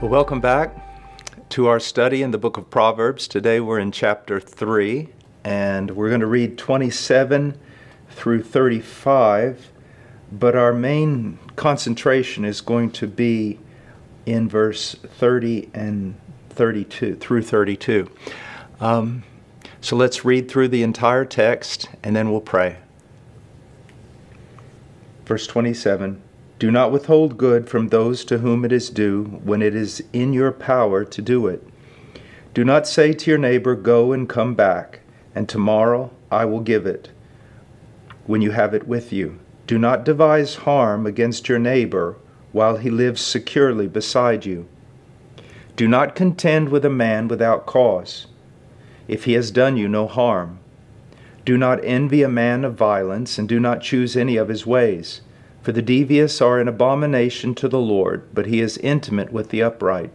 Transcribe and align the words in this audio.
Well, 0.00 0.08
welcome 0.08 0.40
back 0.40 0.74
to 1.50 1.66
our 1.66 1.78
study 1.78 2.22
in 2.22 2.30
the 2.30 2.38
book 2.38 2.56
of 2.56 2.70
Proverbs. 2.70 3.28
Today 3.28 3.60
we're 3.60 3.78
in 3.78 3.92
chapter 3.92 4.40
3, 4.40 5.10
and 5.44 5.90
we're 5.90 6.08
going 6.08 6.22
to 6.22 6.26
read 6.26 6.56
27 6.56 7.58
through 8.08 8.42
35, 8.42 9.70
but 10.32 10.56
our 10.56 10.72
main 10.72 11.38
concentration 11.54 12.46
is 12.46 12.62
going 12.62 12.92
to 12.92 13.06
be 13.06 13.58
in 14.24 14.48
verse 14.48 14.94
30 14.94 15.68
and 15.74 16.18
32 16.48 17.16
through 17.16 17.42
32. 17.42 18.10
Um, 18.80 19.22
so 19.82 19.96
let's 19.96 20.24
read 20.24 20.50
through 20.50 20.68
the 20.68 20.82
entire 20.82 21.26
text 21.26 21.90
and 22.02 22.16
then 22.16 22.30
we'll 22.30 22.40
pray. 22.40 22.78
Verse 25.26 25.46
27 25.46 26.22
do 26.60 26.70
not 26.70 26.92
withhold 26.92 27.38
good 27.38 27.70
from 27.70 27.88
those 27.88 28.22
to 28.22 28.36
whom 28.36 28.66
it 28.66 28.70
is 28.70 28.90
due 28.90 29.24
when 29.42 29.62
it 29.62 29.74
is 29.74 30.04
in 30.12 30.34
your 30.34 30.52
power 30.52 31.06
to 31.06 31.22
do 31.22 31.46
it. 31.46 31.66
Do 32.52 32.66
not 32.66 32.86
say 32.86 33.14
to 33.14 33.30
your 33.30 33.38
neighbor, 33.38 33.74
Go 33.74 34.12
and 34.12 34.28
come 34.28 34.54
back, 34.54 35.00
and 35.34 35.48
tomorrow 35.48 36.10
I 36.30 36.44
will 36.44 36.60
give 36.60 36.84
it, 36.84 37.08
when 38.26 38.42
you 38.42 38.50
have 38.50 38.74
it 38.74 38.86
with 38.86 39.10
you. 39.10 39.38
Do 39.66 39.78
not 39.78 40.04
devise 40.04 40.56
harm 40.56 41.06
against 41.06 41.48
your 41.48 41.58
neighbor 41.58 42.16
while 42.52 42.76
he 42.76 42.90
lives 42.90 43.22
securely 43.22 43.88
beside 43.88 44.44
you. 44.44 44.68
Do 45.76 45.88
not 45.88 46.14
contend 46.14 46.68
with 46.68 46.84
a 46.84 46.90
man 46.90 47.26
without 47.26 47.64
cause, 47.64 48.26
if 49.08 49.24
he 49.24 49.32
has 49.32 49.50
done 49.50 49.78
you 49.78 49.88
no 49.88 50.06
harm. 50.06 50.58
Do 51.46 51.56
not 51.56 51.82
envy 51.82 52.22
a 52.22 52.28
man 52.28 52.66
of 52.66 52.74
violence, 52.74 53.38
and 53.38 53.48
do 53.48 53.58
not 53.58 53.80
choose 53.80 54.14
any 54.14 54.36
of 54.36 54.48
his 54.48 54.66
ways. 54.66 55.22
For 55.62 55.72
the 55.72 55.82
devious 55.82 56.40
are 56.40 56.58
an 56.58 56.68
abomination 56.68 57.54
to 57.56 57.68
the 57.68 57.80
Lord, 57.80 58.24
but 58.32 58.46
he 58.46 58.60
is 58.60 58.78
intimate 58.78 59.32
with 59.32 59.50
the 59.50 59.62
upright. 59.62 60.10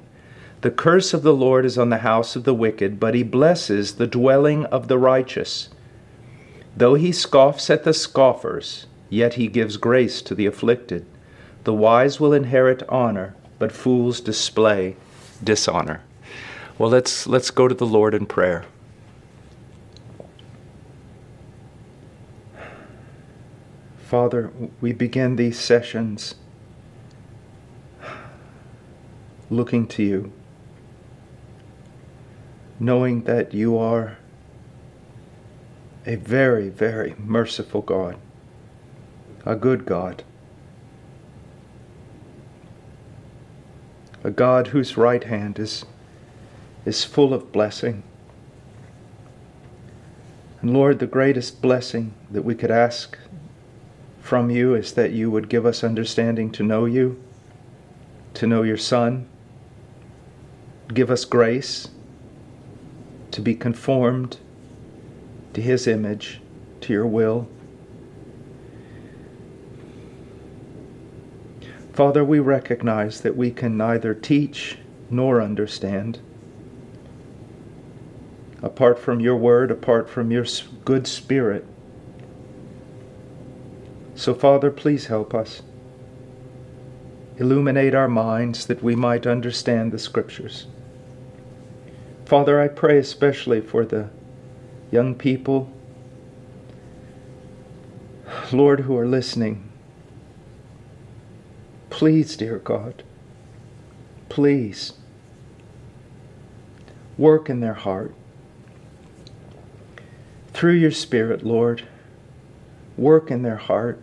The 0.62 0.72
curse 0.72 1.14
of 1.14 1.22
the 1.22 1.34
Lord 1.34 1.66
is 1.66 1.78
on 1.78 1.90
the 1.90 2.00
house 2.00 2.36
of 2.36 2.44
the 2.44 2.54
wicked, 2.54 3.00
but 3.00 3.14
he 3.14 3.22
blesses 3.22 3.96
the 3.96 4.08
dwelling 4.08 4.66
of 4.66 4.88
the 4.88 4.98
righteous. 4.98 5.70
Though 6.76 6.96
he 6.96 7.12
scoffs 7.12 7.70
at 7.70 7.84
the 7.84 7.94
scoffers, 7.94 8.88
yet 9.10 9.36
he 9.36 9.48
gives 9.48 9.78
grace 9.78 10.22
to 10.24 10.34
the 10.34 10.48
afflicted. 10.48 11.06
The 11.64 11.74
wise 11.74 12.20
will 12.20 12.34
inherit 12.34 12.82
honor, 12.90 13.36
but 13.60 13.72
fools 13.72 14.20
display 14.20 14.96
dishonor. 15.44 16.02
Well, 16.78 16.90
let's, 16.90 17.28
let's 17.28 17.52
go 17.52 17.68
to 17.68 17.76
the 17.76 17.86
Lord 17.86 18.14
in 18.14 18.26
prayer. 18.26 18.66
Father, 24.06 24.52
we 24.82 24.94
begin 24.94 25.36
these 25.36 25.60
sessions 25.60 26.36
looking 29.50 29.88
to 29.88 30.04
you, 30.04 30.32
knowing 32.80 33.24
that 33.24 33.52
you 33.56 33.76
are 33.80 34.20
a 36.06 36.18
very, 36.18 36.70
very 36.70 37.16
merciful 37.18 37.82
God, 37.82 38.16
a 39.44 39.56
good 39.56 39.88
God, 39.88 40.24
a 44.24 44.30
God 44.30 44.68
whose 44.68 44.98
right 44.98 45.24
hand 45.24 45.58
is, 45.58 45.84
is 46.86 47.04
full 47.04 47.34
of 47.34 47.52
blessing. 47.52 48.04
And 50.62 50.74
Lord, 50.74 51.00
the 51.00 51.08
greatest 51.08 51.60
blessing 51.60 52.14
that 52.30 52.44
we 52.44 52.54
could 52.54 52.70
ask 52.70 53.18
from 54.26 54.50
you 54.50 54.74
is 54.74 54.94
that 54.94 55.12
you 55.12 55.30
would 55.30 55.48
give 55.50 55.68
us 55.68 55.84
understanding 55.84 56.50
to 56.50 56.64
know 56.64 56.86
you, 56.86 57.22
to 58.34 58.48
know 58.48 58.64
your 58.64 58.76
Son. 58.76 59.30
Give 60.92 61.12
us 61.12 61.26
grace 61.26 61.90
to 63.30 63.40
be 63.40 63.54
conformed 63.54 64.38
to 65.54 65.62
his 65.62 65.86
image, 65.86 66.42
to 66.82 66.92
your 66.92 67.06
will. 67.06 67.48
Father, 71.94 72.26
we 72.26 72.40
recognize 72.40 73.22
that 73.22 73.38
we 73.38 73.52
can 73.52 73.78
neither 73.78 74.16
teach 74.16 74.80
nor 75.12 75.40
understand. 75.40 76.18
Apart 78.64 78.98
from 78.98 79.20
your 79.20 79.36
word, 79.36 79.70
apart 79.70 80.10
from 80.10 80.32
your 80.32 80.48
good 80.84 81.06
spirit, 81.06 81.68
so, 84.16 84.34
Father, 84.34 84.72
please 84.72 85.08
help 85.08 85.34
us. 85.34 85.62
Illuminate 87.38 87.94
our 87.94 88.08
minds 88.08 88.66
that 88.68 88.82
we 88.82 88.96
might 88.96 89.28
understand 89.28 89.92
the 89.92 90.00
Scriptures. 90.00 90.68
Father, 92.26 92.62
I 92.62 92.70
pray 92.70 92.98
especially 92.98 93.60
for 93.60 93.84
the 93.84 94.10
young 94.90 95.16
people, 95.16 95.70
Lord, 98.54 98.82
who 98.82 98.98
are 98.98 99.06
listening. 99.06 99.70
Please, 101.90 102.38
dear 102.38 102.60
God, 102.60 103.04
please 104.30 104.94
work 107.18 107.50
in 107.50 107.60
their 107.60 107.74
heart. 107.74 108.14
Through 110.54 110.76
your 110.76 110.92
Spirit, 110.92 111.44
Lord, 111.44 111.86
work 112.98 113.30
in 113.30 113.42
their 113.42 113.58
heart 113.58 114.02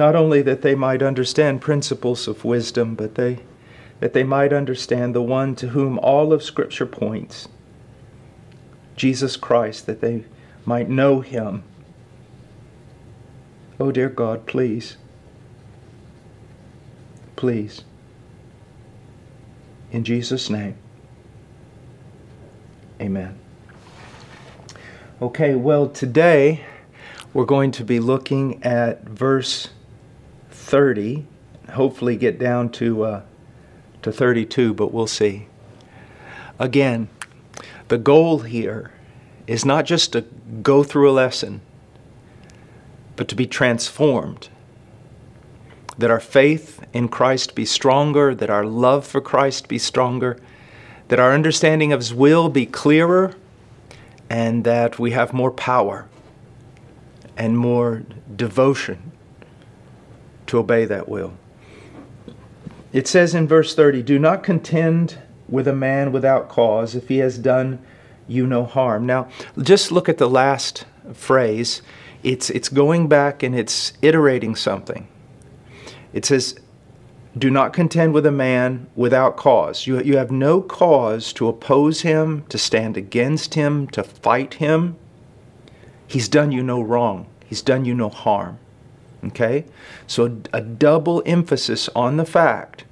not 0.00 0.16
only 0.16 0.40
that 0.40 0.62
they 0.62 0.74
might 0.74 1.02
understand 1.02 1.60
principles 1.60 2.26
of 2.26 2.42
wisdom, 2.42 2.94
but 2.94 3.16
they, 3.16 3.38
that 4.00 4.14
they 4.14 4.24
might 4.24 4.50
understand 4.50 5.14
the 5.14 5.20
one 5.20 5.54
to 5.54 5.68
whom 5.68 5.98
all 5.98 6.32
of 6.32 6.42
Scripture 6.42 6.86
points, 6.86 7.48
Jesus 8.96 9.36
Christ, 9.36 9.84
that 9.84 10.00
they 10.00 10.24
might 10.64 10.88
know 10.88 11.20
him. 11.20 11.62
Oh, 13.78 13.92
dear 13.92 14.08
God, 14.08 14.46
please, 14.46 14.96
please, 17.36 17.84
in 19.92 20.02
Jesus' 20.02 20.48
name, 20.48 20.78
amen. 23.02 23.38
Okay, 25.20 25.54
well, 25.54 25.90
today 25.90 26.64
we're 27.34 27.44
going 27.44 27.70
to 27.72 27.84
be 27.84 28.00
looking 28.00 28.64
at 28.64 29.02
verse 29.04 29.68
30, 30.60 31.26
hopefully 31.72 32.16
get 32.16 32.38
down 32.38 32.68
to, 32.70 33.02
uh, 33.02 33.22
to 34.02 34.12
32, 34.12 34.74
but 34.74 34.92
we'll 34.92 35.06
see. 35.06 35.48
Again, 36.58 37.08
the 37.88 37.98
goal 37.98 38.40
here 38.40 38.92
is 39.46 39.64
not 39.64 39.84
just 39.84 40.12
to 40.12 40.22
go 40.62 40.84
through 40.84 41.10
a 41.10 41.12
lesson, 41.12 41.60
but 43.16 43.26
to 43.28 43.34
be 43.34 43.46
transformed. 43.46 44.48
That 45.98 46.10
our 46.10 46.20
faith 46.20 46.84
in 46.92 47.08
Christ 47.08 47.54
be 47.54 47.64
stronger, 47.64 48.34
that 48.34 48.50
our 48.50 48.64
love 48.64 49.06
for 49.06 49.20
Christ 49.20 49.66
be 49.66 49.78
stronger, 49.78 50.38
that 51.08 51.18
our 51.18 51.32
understanding 51.32 51.92
of 51.92 52.00
His 52.00 52.14
will 52.14 52.48
be 52.48 52.66
clearer, 52.66 53.34
and 54.28 54.62
that 54.64 54.98
we 54.98 55.10
have 55.10 55.32
more 55.32 55.50
power 55.50 56.06
and 57.36 57.58
more 57.58 58.04
devotion 58.36 59.09
to 60.50 60.58
obey 60.58 60.84
that 60.84 61.08
will. 61.08 61.32
It 62.92 63.06
says 63.06 63.36
in 63.36 63.46
verse 63.46 63.74
30 63.74 64.02
Do 64.02 64.18
not 64.18 64.42
contend 64.42 65.18
with 65.48 65.68
a 65.68 65.72
man 65.72 66.12
without 66.12 66.48
cause 66.48 66.94
if 66.94 67.08
he 67.08 67.18
has 67.18 67.38
done 67.38 67.78
you 68.26 68.46
no 68.46 68.64
harm. 68.64 69.06
Now, 69.06 69.28
just 69.60 69.92
look 69.92 70.08
at 70.08 70.18
the 70.18 70.28
last 70.28 70.86
phrase. 71.14 71.82
It's, 72.24 72.50
it's 72.50 72.68
going 72.68 73.08
back 73.08 73.42
and 73.42 73.54
it's 73.54 73.92
iterating 74.02 74.56
something. 74.56 75.06
It 76.12 76.24
says, 76.24 76.58
Do 77.38 77.48
not 77.48 77.72
contend 77.72 78.12
with 78.12 78.26
a 78.26 78.32
man 78.32 78.88
without 78.96 79.36
cause. 79.36 79.86
You, 79.86 80.02
you 80.02 80.16
have 80.16 80.32
no 80.32 80.60
cause 80.60 81.32
to 81.34 81.46
oppose 81.46 82.00
him, 82.00 82.44
to 82.48 82.58
stand 82.58 82.96
against 82.96 83.54
him, 83.54 83.86
to 83.88 84.02
fight 84.02 84.54
him. 84.54 84.96
He's 86.08 86.28
done 86.28 86.50
you 86.50 86.64
no 86.64 86.82
wrong, 86.82 87.28
he's 87.46 87.62
done 87.62 87.84
you 87.84 87.94
no 87.94 88.08
harm. 88.08 88.58
Okay? 89.24 89.64
So 90.06 90.40
a 90.52 90.60
double 90.60 91.22
emphasis 91.26 91.88
on 91.94 92.16
the 92.16 92.24
fact 92.24 92.84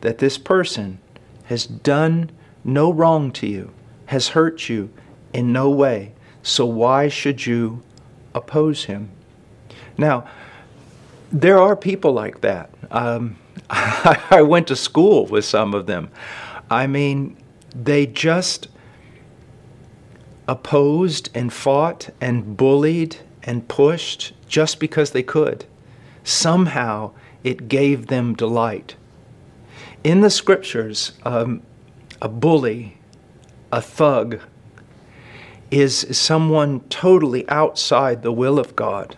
that 0.00 0.18
this 0.18 0.38
person 0.38 0.98
has 1.44 1.66
done 1.66 2.30
no 2.64 2.92
wrong 2.92 3.32
to 3.32 3.46
you, 3.46 3.72
has 4.06 4.28
hurt 4.28 4.68
you 4.68 4.90
in 5.32 5.52
no 5.52 5.70
way. 5.70 6.12
So 6.42 6.64
why 6.64 7.08
should 7.08 7.46
you 7.46 7.82
oppose 8.34 8.84
him? 8.84 9.10
Now, 9.98 10.28
there 11.32 11.58
are 11.58 11.76
people 11.76 12.12
like 12.12 12.40
that. 12.40 12.70
Um, 12.90 13.36
I 13.70 14.42
went 14.42 14.68
to 14.68 14.76
school 14.76 15.26
with 15.26 15.44
some 15.44 15.74
of 15.74 15.86
them. 15.86 16.10
I 16.70 16.86
mean, 16.86 17.36
they 17.74 18.06
just 18.06 18.68
opposed 20.48 21.30
and 21.34 21.52
fought 21.52 22.10
and 22.20 22.56
bullied 22.56 23.16
and 23.42 23.68
pushed 23.68 24.32
just 24.48 24.80
because 24.80 25.12
they 25.12 25.22
could. 25.22 25.64
Somehow 26.24 27.12
it 27.42 27.68
gave 27.68 28.06
them 28.06 28.34
delight. 28.34 28.96
In 30.04 30.20
the 30.20 30.30
scriptures, 30.30 31.12
um, 31.24 31.62
a 32.22 32.28
bully, 32.28 32.98
a 33.72 33.80
thug, 33.80 34.40
is 35.70 36.06
someone 36.10 36.80
totally 36.88 37.48
outside 37.48 38.22
the 38.22 38.32
will 38.32 38.58
of 38.58 38.74
God, 38.74 39.16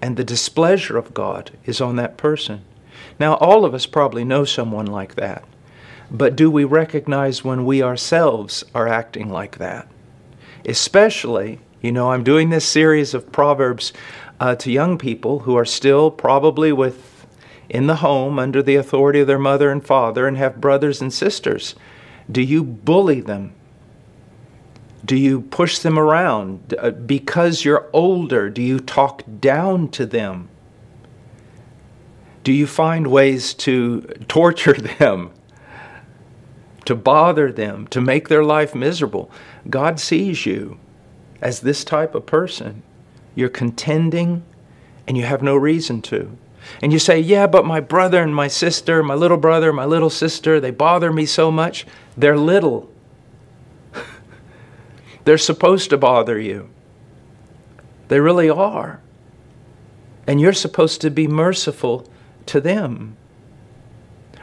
and 0.00 0.16
the 0.16 0.24
displeasure 0.24 0.96
of 0.96 1.12
God 1.12 1.50
is 1.64 1.80
on 1.80 1.96
that 1.96 2.16
person. 2.16 2.64
Now, 3.18 3.34
all 3.34 3.64
of 3.64 3.74
us 3.74 3.86
probably 3.86 4.24
know 4.24 4.44
someone 4.44 4.86
like 4.86 5.16
that, 5.16 5.44
but 6.10 6.36
do 6.36 6.50
we 6.50 6.64
recognize 6.64 7.44
when 7.44 7.64
we 7.64 7.82
ourselves 7.82 8.64
are 8.74 8.88
acting 8.88 9.28
like 9.28 9.58
that? 9.58 9.88
Especially, 10.64 11.60
you 11.82 11.92
know, 11.92 12.12
I'm 12.12 12.24
doing 12.24 12.50
this 12.50 12.64
series 12.64 13.14
of 13.14 13.32
Proverbs 13.32 13.92
uh, 14.40 14.54
to 14.56 14.70
young 14.70 14.98
people 14.98 15.40
who 15.40 15.56
are 15.56 15.64
still 15.64 16.10
probably 16.10 16.72
with 16.72 17.26
in 17.68 17.86
the 17.86 17.96
home 17.96 18.38
under 18.38 18.62
the 18.62 18.76
authority 18.76 19.20
of 19.20 19.26
their 19.26 19.38
mother 19.38 19.70
and 19.70 19.84
father 19.84 20.26
and 20.26 20.36
have 20.36 20.60
brothers 20.60 21.00
and 21.00 21.12
sisters. 21.12 21.74
Do 22.30 22.42
you 22.42 22.64
bully 22.64 23.20
them? 23.20 23.54
Do 25.04 25.16
you 25.16 25.42
push 25.42 25.78
them 25.78 25.98
around? 25.98 26.74
Uh, 26.78 26.90
because 26.90 27.64
you're 27.64 27.88
older, 27.92 28.50
do 28.50 28.62
you 28.62 28.80
talk 28.80 29.22
down 29.40 29.88
to 29.90 30.06
them? 30.06 30.48
Do 32.44 32.52
you 32.52 32.66
find 32.66 33.08
ways 33.08 33.54
to 33.54 34.02
torture 34.28 34.72
them, 34.98 35.30
to 36.84 36.94
bother 36.94 37.52
them, 37.52 37.86
to 37.88 38.00
make 38.00 38.28
their 38.28 38.44
life 38.44 38.74
miserable? 38.74 39.30
God 39.68 40.00
sees 40.00 40.46
you 40.46 40.78
as 41.40 41.60
this 41.60 41.84
type 41.84 42.14
of 42.14 42.26
person. 42.26 42.82
You're 43.38 43.48
contending 43.48 44.42
and 45.06 45.16
you 45.16 45.22
have 45.22 45.42
no 45.42 45.54
reason 45.54 46.02
to. 46.02 46.36
And 46.82 46.92
you 46.92 46.98
say, 46.98 47.20
Yeah, 47.20 47.46
but 47.46 47.64
my 47.64 47.78
brother 47.78 48.20
and 48.20 48.34
my 48.34 48.48
sister, 48.48 49.00
my 49.00 49.14
little 49.14 49.36
brother, 49.36 49.72
my 49.72 49.84
little 49.84 50.10
sister, 50.10 50.58
they 50.58 50.72
bother 50.72 51.12
me 51.12 51.24
so 51.24 51.52
much. 51.52 51.86
They're 52.16 52.36
little. 52.36 52.90
They're 55.24 55.38
supposed 55.38 55.88
to 55.90 55.96
bother 55.96 56.36
you. 56.36 56.68
They 58.08 58.18
really 58.18 58.50
are. 58.50 59.00
And 60.26 60.40
you're 60.40 60.52
supposed 60.52 61.00
to 61.02 61.08
be 61.08 61.28
merciful 61.28 62.10
to 62.46 62.60
them. 62.60 63.16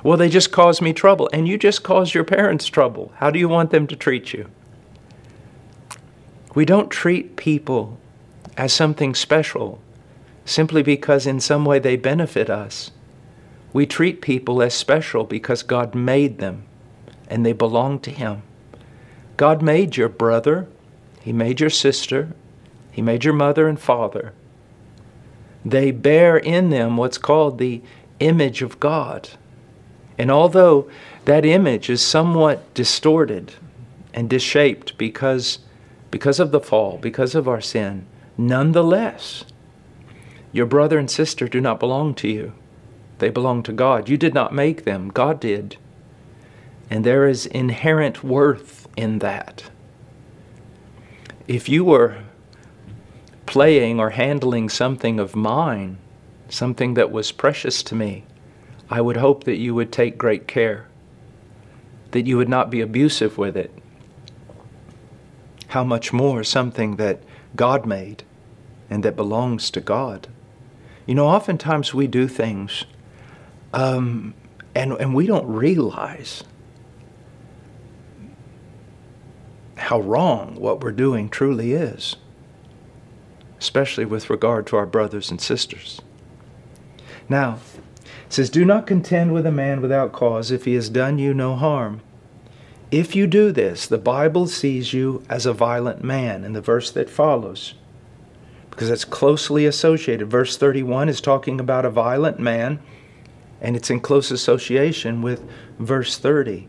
Well, 0.03 0.15
they 0.15 0.29
just 0.29 0.53
cause 0.53 0.81
me 0.81 0.93
trouble. 0.93 1.29
And 1.33 1.49
you 1.49 1.57
just 1.57 1.83
cause 1.83 2.13
your 2.13 2.23
parents 2.23 2.67
trouble. 2.67 3.11
How 3.17 3.29
do 3.29 3.39
you 3.39 3.49
want 3.49 3.71
them 3.71 3.87
to 3.87 3.95
treat 3.97 4.31
you? 4.31 4.49
We 6.53 6.63
don't 6.63 6.89
treat 6.89 7.35
people 7.35 7.99
as 8.57 8.73
something 8.73 9.15
special 9.15 9.81
simply 10.45 10.83
because 10.83 11.25
in 11.25 11.39
some 11.39 11.65
way 11.65 11.79
they 11.79 11.95
benefit 11.95 12.49
us. 12.49 12.91
We 13.73 13.85
treat 13.85 14.21
people 14.21 14.61
as 14.61 14.73
special 14.73 15.23
because 15.23 15.63
God 15.63 15.95
made 15.95 16.37
them 16.37 16.65
and 17.27 17.45
they 17.45 17.53
belong 17.53 17.99
to 18.01 18.11
Him. 18.11 18.43
God 19.37 19.61
made 19.61 19.97
your 19.97 20.07
brother, 20.07 20.67
He 21.21 21.33
made 21.33 21.59
your 21.59 21.71
sister, 21.71 22.31
He 22.91 23.01
made 23.01 23.23
your 23.25 23.33
mother 23.33 23.67
and 23.67 23.79
father. 23.79 24.33
They 25.65 25.91
bear 25.91 26.37
in 26.37 26.69
them 26.69 26.95
what's 26.95 27.17
called 27.17 27.57
the 27.57 27.81
image 28.19 28.61
of 28.61 28.79
God. 28.79 29.31
And 30.17 30.31
although 30.31 30.89
that 31.25 31.43
image 31.43 31.89
is 31.89 32.01
somewhat 32.01 32.73
distorted 32.73 33.53
and 34.13 34.29
disshaped 34.29 34.97
because 34.97 35.59
because 36.11 36.39
of 36.39 36.51
the 36.51 36.61
fall, 36.61 36.97
because 37.01 37.35
of 37.35 37.47
our 37.47 37.59
sin, 37.59 38.05
nonetheless, 38.37 39.45
your 40.51 40.65
brother 40.65 40.97
and 40.97 41.09
sister 41.09 41.47
do 41.47 41.59
not 41.59 41.79
belong 41.79 42.13
to 42.15 42.27
you. 42.27 42.53
They 43.19 43.29
belong 43.29 43.63
to 43.63 43.73
God. 43.73 44.09
You 44.09 44.17
did 44.17 44.33
not 44.33 44.53
make 44.53 44.83
them, 44.83 45.09
God 45.09 45.39
did. 45.39 45.77
And 46.89 47.03
there 47.03 47.27
is 47.27 47.45
inherent 47.45 48.23
worth 48.23 48.87
in 48.95 49.19
that. 49.19 49.69
If 51.47 51.69
you 51.69 51.83
were 51.83 52.23
playing 53.45 53.99
or 53.99 54.11
handling 54.11 54.69
something 54.69 55.19
of 55.19 55.35
mine, 55.35 55.97
something 56.49 56.93
that 56.95 57.11
was 57.11 57.31
precious 57.31 57.83
to 57.83 57.95
me, 57.95 58.25
I 58.89 59.01
would 59.01 59.17
hope 59.17 59.43
that 59.45 59.57
you 59.57 59.73
would 59.75 59.91
take 59.91 60.17
great 60.17 60.47
care, 60.47 60.87
that 62.11 62.27
you 62.27 62.37
would 62.37 62.49
not 62.49 62.69
be 62.69 62.81
abusive 62.81 63.37
with 63.37 63.57
it, 63.57 63.71
how 65.67 65.83
much 65.83 66.13
more 66.13 66.43
something 66.43 66.95
that 66.97 67.19
God 67.55 67.85
made 67.85 68.23
and 68.89 69.03
that 69.03 69.15
belongs 69.15 69.71
to 69.71 69.81
God. 69.81 70.27
You 71.05 71.15
know, 71.15 71.27
oftentimes 71.27 71.93
we 71.93 72.07
do 72.07 72.27
things 72.27 72.85
um, 73.73 74.33
and, 74.73 74.93
and 74.93 75.13
we 75.13 75.27
don't 75.27 75.47
realize 75.47 76.43
how 79.75 79.99
wrong 79.99 80.55
what 80.55 80.81
we're 80.81 80.91
doing 80.91 81.29
truly 81.29 81.73
is, 81.73 82.15
especially 83.59 84.05
with 84.05 84.29
regard 84.29 84.65
to 84.67 84.77
our 84.77 84.85
brothers 84.85 85.29
and 85.29 85.39
sisters. 85.39 86.01
Now, 87.27 87.59
it 88.25 88.33
says, 88.33 88.49
Do 88.49 88.65
not 88.65 88.87
contend 88.87 89.33
with 89.33 89.45
a 89.45 89.51
man 89.51 89.81
without 89.81 90.11
cause 90.11 90.51
if 90.51 90.65
he 90.65 90.73
has 90.75 90.89
done 90.89 91.19
you 91.19 91.33
no 91.33 91.55
harm. 91.55 92.01
If 92.91 93.15
you 93.15 93.25
do 93.25 93.51
this, 93.51 93.87
the 93.87 93.97
Bible 93.97 94.47
sees 94.47 94.93
you 94.93 95.23
as 95.27 95.45
a 95.45 95.53
violent 95.53 96.03
man 96.03 96.43
in 96.43 96.53
the 96.53 96.61
verse 96.61 96.91
that 96.91 97.09
follows, 97.09 97.73
because 98.69 98.89
that's 98.89 99.05
closely 99.05 99.65
associated. 99.65 100.29
Verse 100.29 100.55
31 100.55 101.09
is 101.09 101.19
talking 101.19 101.59
about 101.59 101.85
a 101.85 101.89
violent 101.89 102.39
man, 102.39 102.79
and 103.59 103.75
it's 103.75 103.89
in 103.89 103.99
close 104.01 104.29
association 104.29 105.21
with 105.21 105.43
verse 105.79 106.17
30. 106.17 106.67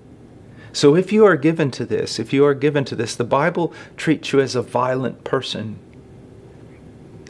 So 0.73 0.94
if 0.94 1.13
you 1.13 1.25
are 1.27 1.37
given 1.37 1.70
to 1.73 1.85
this, 1.85 2.19
if 2.19 2.32
you 2.32 2.44
are 2.46 2.55
given 2.55 2.85
to 2.87 2.96
this, 2.96 3.15
the 3.15 3.25
Bible 3.25 3.73
treats 3.96 4.32
you 4.32 4.41
as 4.41 4.55
a 4.55 4.63
violent 4.63 5.25
person, 5.25 5.79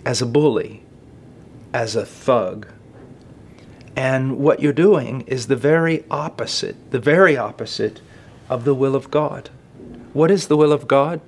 as 0.04 0.22
a 0.22 0.26
bully, 0.26 0.84
as 1.72 1.96
a 1.96 2.06
thug. 2.06 2.68
And 3.96 4.38
what 4.38 4.60
you're 4.60 4.72
doing 4.72 5.22
is 5.22 5.46
the 5.46 5.56
very 5.56 6.04
opposite, 6.10 6.90
the 6.92 7.00
very 7.00 7.36
opposite 7.36 8.00
of 8.48 8.64
the 8.64 8.74
will 8.74 8.94
of 8.94 9.10
God. 9.10 9.50
What 10.12 10.30
is 10.30 10.48
the 10.48 10.56
will 10.56 10.72
of 10.72 10.88
God? 10.88 11.20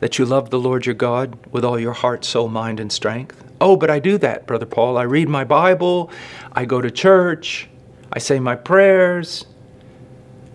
That 0.00 0.18
you 0.18 0.24
love 0.24 0.50
the 0.50 0.58
Lord 0.58 0.86
your 0.86 0.94
God 0.94 1.38
with 1.50 1.64
all 1.64 1.78
your 1.78 1.94
heart, 1.94 2.24
soul, 2.24 2.48
mind, 2.48 2.80
and 2.80 2.92
strength. 2.92 3.42
Oh, 3.60 3.76
but 3.76 3.90
I 3.90 3.98
do 3.98 4.18
that, 4.18 4.46
Brother 4.46 4.66
Paul. 4.66 4.98
I 4.98 5.02
read 5.02 5.28
my 5.28 5.44
Bible, 5.44 6.10
I 6.52 6.64
go 6.64 6.80
to 6.80 6.90
church, 6.90 7.68
I 8.12 8.18
say 8.18 8.38
my 8.38 8.54
prayers. 8.54 9.46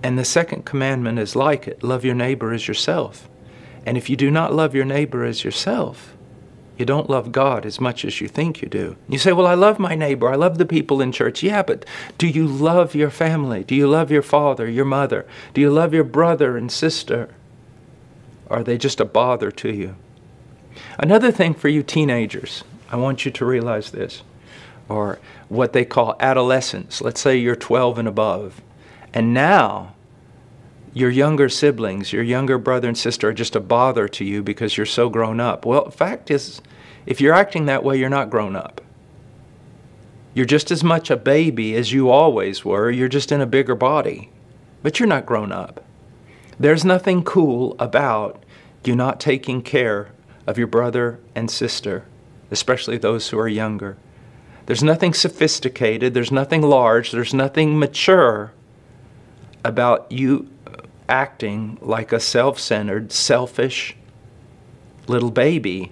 And 0.04 0.18
the 0.18 0.26
second 0.26 0.66
commandment 0.66 1.20
is 1.20 1.36
like 1.36 1.68
it 1.68 1.84
love 1.84 2.04
your 2.06 2.16
neighbor 2.16 2.54
as 2.54 2.68
yourself. 2.68 3.30
And 3.86 3.98
if 3.98 4.10
you 4.10 4.16
do 4.16 4.32
not 4.32 4.54
love 4.54 4.76
your 4.76 4.86
neighbor 4.86 5.24
as 5.24 5.44
yourself, 5.44 6.16
you 6.82 6.86
don't 6.86 7.12
love 7.12 7.32
God 7.32 7.64
as 7.64 7.80
much 7.80 8.04
as 8.04 8.20
you 8.20 8.28
think 8.28 8.62
you 8.64 8.68
do. 8.68 8.98
You 9.08 9.20
say, 9.20 9.34
Well, 9.34 9.46
I 9.46 9.54
love 9.54 9.78
my 9.78 9.94
neighbor. 9.94 10.28
I 10.28 10.36
love 10.36 10.58
the 10.58 10.66
people 10.66 11.00
in 11.00 11.12
church. 11.12 11.44
Yeah, 11.44 11.62
but 11.62 11.86
do 12.18 12.28
you 12.28 12.48
love 12.48 12.96
your 12.96 13.12
family? 13.12 13.64
Do 13.64 13.76
you 13.76 13.88
love 13.88 14.10
your 14.10 14.24
father, 14.24 14.68
your 14.68 14.86
mother? 14.86 15.28
Do 15.54 15.62
you 15.62 15.70
love 15.70 15.94
your 15.94 16.04
brother 16.04 16.58
and 16.58 16.72
sister? 16.72 17.30
Are 18.50 18.64
they 18.64 18.80
just 18.80 19.00
a 19.00 19.06
bother 19.06 19.52
to 19.52 19.72
you? 19.72 19.96
Another 20.98 21.32
thing 21.32 21.54
for 21.54 21.68
you 21.70 21.84
teenagers, 21.84 22.64
I 22.90 22.96
want 22.96 23.26
you 23.26 23.32
to 23.32 23.46
realize 23.46 23.92
this, 23.92 24.24
or 24.90 25.20
what 25.50 25.74
they 25.74 25.86
call 25.86 26.16
adolescence. 26.20 27.00
Let's 27.00 27.22
say 27.22 27.38
you're 27.38 27.56
12 27.56 28.00
and 28.00 28.08
above. 28.08 28.60
And 29.14 29.36
now, 29.36 29.94
your 30.94 31.10
younger 31.10 31.48
siblings, 31.48 32.12
your 32.12 32.24
younger 32.24 32.58
brother 32.58 32.88
and 32.88 32.98
sister 32.98 33.30
are 33.30 33.34
just 33.34 33.56
a 33.56 33.60
bother 33.60 34.08
to 34.08 34.26
you 34.26 34.42
because 34.44 34.76
you're 34.78 34.86
so 34.86 35.10
grown 35.10 35.40
up. 35.40 35.66
Well, 35.66 35.90
fact 35.92 36.32
is, 36.32 36.62
if 37.06 37.20
you're 37.20 37.34
acting 37.34 37.66
that 37.66 37.84
way, 37.84 37.98
you're 37.98 38.10
not 38.10 38.30
grown 38.30 38.56
up. 38.56 38.82
You're 40.34 40.46
just 40.46 40.72
as 40.72 40.84
much 40.84 41.10
a 41.10 41.18
baby 41.18 41.76
as 41.76 41.92
you 41.92 42.10
always 42.10 42.64
were, 42.64 42.90
you're 42.90 43.10
just 43.10 43.32
in 43.32 43.42
a 43.42 43.46
bigger 43.46 43.76
body. 43.76 44.30
But 44.84 45.00
you're 45.00 45.08
not 45.08 45.26
grown 45.26 45.52
up. 45.52 45.84
There's 46.60 46.86
nothing 46.86 47.24
cool 47.24 47.76
about 47.80 48.44
you 48.84 48.96
not 48.96 49.20
taking 49.20 49.62
care 49.62 50.10
of 50.48 50.58
your 50.58 50.68
brother 50.68 51.20
and 51.36 51.50
sister, 51.52 52.06
especially 52.50 52.98
those 52.98 53.30
who 53.30 53.40
are 53.40 53.48
younger. 53.48 53.98
There's 54.66 54.84
nothing 54.84 55.14
sophisticated, 55.14 56.14
there's 56.14 56.32
nothing 56.32 56.62
large, 56.62 57.12
there's 57.12 57.34
nothing 57.34 57.78
mature 57.78 58.54
about 59.64 60.12
you 60.12 60.50
acting 61.10 61.78
like 61.82 62.12
a 62.12 62.20
self 62.20 62.60
centered, 62.60 63.12
selfish 63.12 63.96
little 65.08 65.32
baby 65.32 65.92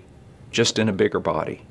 just 0.51 0.79
in 0.79 0.89
a 0.89 0.94
bigger 0.94 1.20
body. 1.20 1.62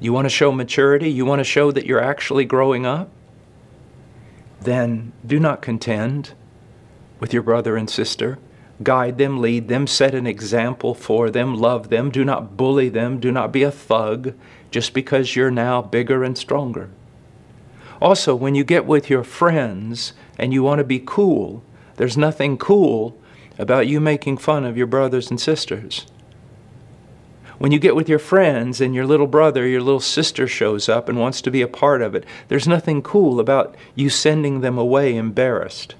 You 0.00 0.12
want 0.12 0.24
to 0.24 0.30
show 0.30 0.50
maturity? 0.50 1.10
You 1.10 1.26
want 1.26 1.40
to 1.40 1.44
show 1.44 1.70
that 1.72 1.86
you're 1.86 2.02
actually 2.02 2.44
growing 2.44 2.86
up? 2.86 3.10
Then 4.60 5.12
do 5.26 5.38
not 5.38 5.62
contend 5.62 6.32
with 7.18 7.32
your 7.32 7.42
brother 7.42 7.76
and 7.76 7.88
sister. 7.88 8.38
Guide 8.82 9.18
them, 9.18 9.40
lead 9.40 9.68
them, 9.68 9.86
set 9.86 10.14
an 10.14 10.26
example 10.26 10.94
for 10.94 11.30
them, 11.30 11.54
love 11.54 11.90
them. 11.90 12.10
Do 12.10 12.24
not 12.24 12.56
bully 12.56 12.88
them. 12.88 13.20
Do 13.20 13.30
not 13.30 13.52
be 13.52 13.62
a 13.62 13.70
thug 13.70 14.34
just 14.70 14.94
because 14.94 15.36
you're 15.36 15.50
now 15.50 15.82
bigger 15.82 16.24
and 16.24 16.36
stronger. 16.36 16.90
Also, 18.00 18.34
when 18.34 18.54
you 18.54 18.64
get 18.64 18.86
with 18.86 19.10
your 19.10 19.24
friends 19.24 20.14
and 20.38 20.54
you 20.54 20.62
want 20.62 20.78
to 20.78 20.84
be 20.84 21.02
cool, 21.04 21.62
there's 21.96 22.16
nothing 22.16 22.56
cool 22.56 23.18
about 23.58 23.86
you 23.86 24.00
making 24.00 24.38
fun 24.38 24.64
of 24.64 24.78
your 24.78 24.86
brothers 24.86 25.28
and 25.28 25.38
sisters. 25.38 26.06
When 27.60 27.72
you 27.72 27.78
get 27.78 27.94
with 27.94 28.08
your 28.08 28.18
friends 28.18 28.80
and 28.80 28.94
your 28.94 29.04
little 29.04 29.26
brother, 29.26 29.68
your 29.68 29.82
little 29.82 30.00
sister 30.00 30.48
shows 30.48 30.88
up 30.88 31.10
and 31.10 31.18
wants 31.18 31.42
to 31.42 31.50
be 31.50 31.60
a 31.60 31.68
part 31.68 32.00
of 32.00 32.14
it, 32.14 32.24
there's 32.48 32.66
nothing 32.66 33.02
cool 33.02 33.38
about 33.38 33.74
you 33.94 34.08
sending 34.08 34.62
them 34.62 34.78
away 34.78 35.14
embarrassed. 35.14 35.94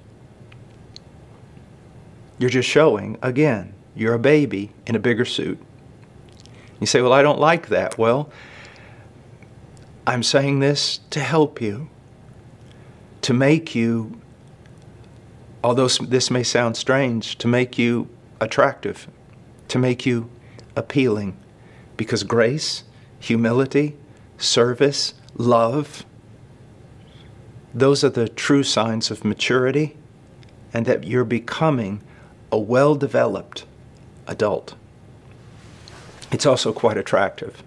You're 2.38 2.48
just 2.48 2.66
showing, 2.66 3.18
again, 3.20 3.74
you're 3.94 4.14
a 4.14 4.18
baby 4.18 4.70
in 4.86 4.96
a 4.96 4.98
bigger 4.98 5.26
suit. 5.26 5.58
You 6.80 6.86
say, 6.86 7.02
Well, 7.02 7.12
I 7.12 7.20
don't 7.20 7.38
like 7.38 7.68
that. 7.68 7.98
Well, 7.98 8.30
I'm 10.06 10.22
saying 10.22 10.60
this 10.60 11.00
to 11.10 11.20
help 11.20 11.60
you, 11.60 11.90
to 13.20 13.34
make 13.34 13.74
you, 13.74 14.18
although 15.62 15.88
this 15.88 16.30
may 16.30 16.42
sound 16.42 16.78
strange, 16.78 17.36
to 17.36 17.46
make 17.46 17.76
you 17.76 18.08
attractive, 18.40 19.08
to 19.68 19.78
make 19.78 20.06
you 20.06 20.30
appealing. 20.74 21.36
Because 22.00 22.22
grace, 22.22 22.84
humility, 23.18 23.94
service, 24.38 25.12
love, 25.34 26.06
those 27.74 28.02
are 28.02 28.08
the 28.08 28.26
true 28.26 28.62
signs 28.62 29.10
of 29.10 29.22
maturity 29.22 29.98
and 30.72 30.86
that 30.86 31.04
you're 31.04 31.26
becoming 31.26 32.00
a 32.50 32.58
well 32.58 32.94
developed 32.94 33.66
adult. 34.26 34.76
It's 36.32 36.46
also 36.46 36.72
quite 36.72 36.96
attractive. 36.96 37.62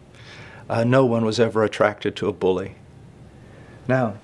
Uh, 0.68 0.84
no 0.84 1.06
one 1.06 1.24
was 1.24 1.40
ever 1.40 1.64
attracted 1.64 2.16
to 2.16 2.28
a 2.28 2.34
bully. 2.34 2.74
Now, 3.88 4.16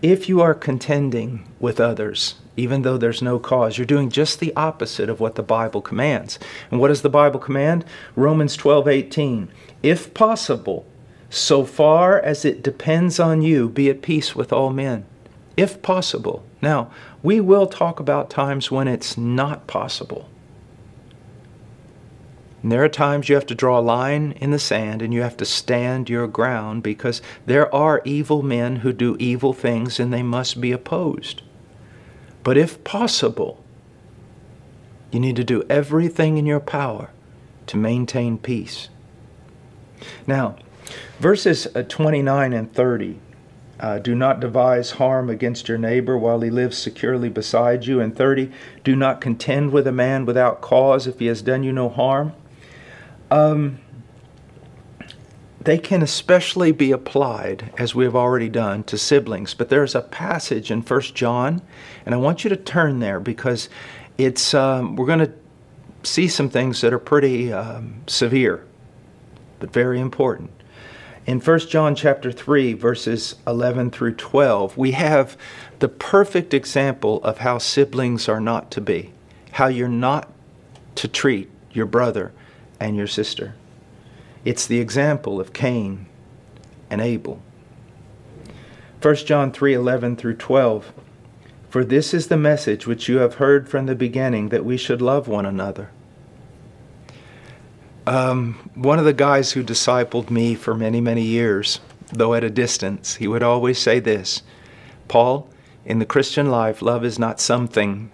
if 0.00 0.26
you 0.26 0.40
are 0.40 0.54
contending 0.54 1.46
with 1.60 1.80
others, 1.80 2.36
even 2.56 2.82
though 2.82 2.96
there's 2.96 3.22
no 3.22 3.38
cause, 3.38 3.76
you're 3.76 3.84
doing 3.84 4.10
just 4.10 4.40
the 4.40 4.54
opposite 4.54 5.08
of 5.08 5.20
what 5.20 5.34
the 5.34 5.42
Bible 5.42 5.82
commands. 5.82 6.38
And 6.70 6.80
what 6.80 6.88
does 6.88 7.02
the 7.02 7.08
Bible 7.08 7.40
command? 7.40 7.84
Romans 8.14 8.56
12 8.56 8.88
18. 8.88 9.48
If 9.82 10.14
possible, 10.14 10.86
so 11.30 11.64
far 11.64 12.20
as 12.20 12.44
it 12.44 12.62
depends 12.62 13.18
on 13.18 13.42
you, 13.42 13.68
be 13.68 13.90
at 13.90 14.02
peace 14.02 14.36
with 14.36 14.52
all 14.52 14.70
men. 14.70 15.04
If 15.56 15.82
possible. 15.82 16.44
Now, 16.62 16.90
we 17.22 17.40
will 17.40 17.66
talk 17.66 18.00
about 18.00 18.30
times 18.30 18.70
when 18.70 18.88
it's 18.88 19.18
not 19.18 19.66
possible. 19.66 20.28
And 22.62 22.72
there 22.72 22.82
are 22.82 22.88
times 22.88 23.28
you 23.28 23.34
have 23.34 23.46
to 23.46 23.54
draw 23.54 23.78
a 23.78 23.82
line 23.82 24.32
in 24.40 24.50
the 24.50 24.58
sand 24.58 25.02
and 25.02 25.12
you 25.12 25.20
have 25.20 25.36
to 25.36 25.44
stand 25.44 26.08
your 26.08 26.26
ground 26.26 26.82
because 26.82 27.20
there 27.44 27.72
are 27.74 28.00
evil 28.06 28.42
men 28.42 28.76
who 28.76 28.92
do 28.92 29.16
evil 29.18 29.52
things 29.52 30.00
and 30.00 30.10
they 30.10 30.22
must 30.22 30.60
be 30.62 30.72
opposed. 30.72 31.42
But 32.44 32.56
if 32.58 32.84
possible, 32.84 33.64
you 35.10 35.18
need 35.18 35.36
to 35.36 35.44
do 35.44 35.64
everything 35.68 36.36
in 36.36 36.46
your 36.46 36.60
power 36.60 37.10
to 37.66 37.76
maintain 37.76 38.38
peace. 38.38 38.90
Now, 40.26 40.56
verses 41.18 41.66
uh, 41.74 41.82
29 41.82 42.52
and 42.52 42.72
30 42.72 43.18
uh, 43.80 43.98
do 43.98 44.14
not 44.14 44.40
devise 44.40 44.92
harm 44.92 45.28
against 45.28 45.68
your 45.68 45.78
neighbor 45.78 46.16
while 46.16 46.40
he 46.42 46.50
lives 46.50 46.76
securely 46.76 47.28
beside 47.28 47.86
you. 47.86 48.00
And 48.00 48.14
30, 48.14 48.52
do 48.84 48.94
not 48.94 49.20
contend 49.20 49.72
with 49.72 49.86
a 49.86 49.92
man 49.92 50.26
without 50.26 50.60
cause 50.60 51.06
if 51.06 51.18
he 51.18 51.26
has 51.26 51.42
done 51.42 51.64
you 51.64 51.72
no 51.72 51.88
harm. 51.88 52.34
Um, 53.30 53.80
they 55.64 55.78
can 55.78 56.02
especially 56.02 56.72
be 56.72 56.92
applied, 56.92 57.72
as 57.78 57.94
we 57.94 58.04
have 58.04 58.14
already 58.14 58.48
done, 58.48 58.84
to 58.84 58.98
siblings. 58.98 59.54
But 59.54 59.70
there's 59.70 59.94
a 59.94 60.02
passage 60.02 60.70
in 60.70 60.82
First 60.82 61.14
John, 61.14 61.62
and 62.04 62.14
I 62.14 62.18
want 62.18 62.44
you 62.44 62.50
to 62.50 62.56
turn 62.56 63.00
there 63.00 63.18
because 63.18 63.68
it's 64.18 64.54
um, 64.54 64.96
we're 64.96 65.06
going 65.06 65.20
to 65.20 65.32
see 66.02 66.28
some 66.28 66.50
things 66.50 66.82
that 66.82 66.92
are 66.92 66.98
pretty 66.98 67.52
um, 67.52 68.02
severe, 68.06 68.64
but 69.58 69.72
very 69.72 70.00
important. 70.00 70.50
In 71.26 71.40
1 71.40 71.58
John 71.60 71.94
chapter 71.94 72.30
3 72.30 72.74
verses 72.74 73.36
11 73.46 73.90
through 73.90 74.14
12, 74.16 74.76
we 74.76 74.90
have 74.92 75.38
the 75.78 75.88
perfect 75.88 76.52
example 76.52 77.24
of 77.24 77.38
how 77.38 77.56
siblings 77.56 78.28
are 78.28 78.40
not 78.40 78.70
to 78.72 78.82
be, 78.82 79.12
how 79.52 79.68
you're 79.68 79.88
not 79.88 80.30
to 80.96 81.08
treat 81.08 81.50
your 81.72 81.86
brother 81.86 82.32
and 82.78 82.94
your 82.96 83.06
sister. 83.06 83.54
It's 84.44 84.66
the 84.66 84.78
example 84.78 85.40
of 85.40 85.54
Cain 85.54 86.06
and 86.90 87.00
Abel. 87.00 87.40
1 89.00 89.16
John 89.26 89.50
3:11 89.50 90.16
through 90.16 90.36
12 90.36 90.92
For 91.70 91.84
this 91.84 92.12
is 92.12 92.26
the 92.26 92.36
message 92.36 92.86
which 92.86 93.08
you 93.08 93.18
have 93.18 93.34
heard 93.34 93.68
from 93.68 93.86
the 93.86 93.94
beginning 93.94 94.50
that 94.50 94.64
we 94.64 94.76
should 94.76 95.00
love 95.00 95.28
one 95.28 95.46
another. 95.46 95.90
Um, 98.06 98.70
one 98.74 98.98
of 98.98 99.06
the 99.06 99.14
guys 99.14 99.52
who 99.52 99.62
discipled 99.62 100.30
me 100.30 100.54
for 100.54 100.74
many, 100.74 101.00
many 101.00 101.22
years, 101.22 101.80
though 102.12 102.34
at 102.34 102.44
a 102.44 102.50
distance, 102.50 103.16
he 103.16 103.26
would 103.26 103.42
always 103.42 103.78
say 103.78 103.98
this 103.98 104.42
Paul, 105.08 105.48
in 105.86 106.00
the 106.00 106.06
Christian 106.06 106.50
life, 106.50 106.82
love 106.82 107.02
is 107.02 107.18
not 107.18 107.40
something, 107.40 108.10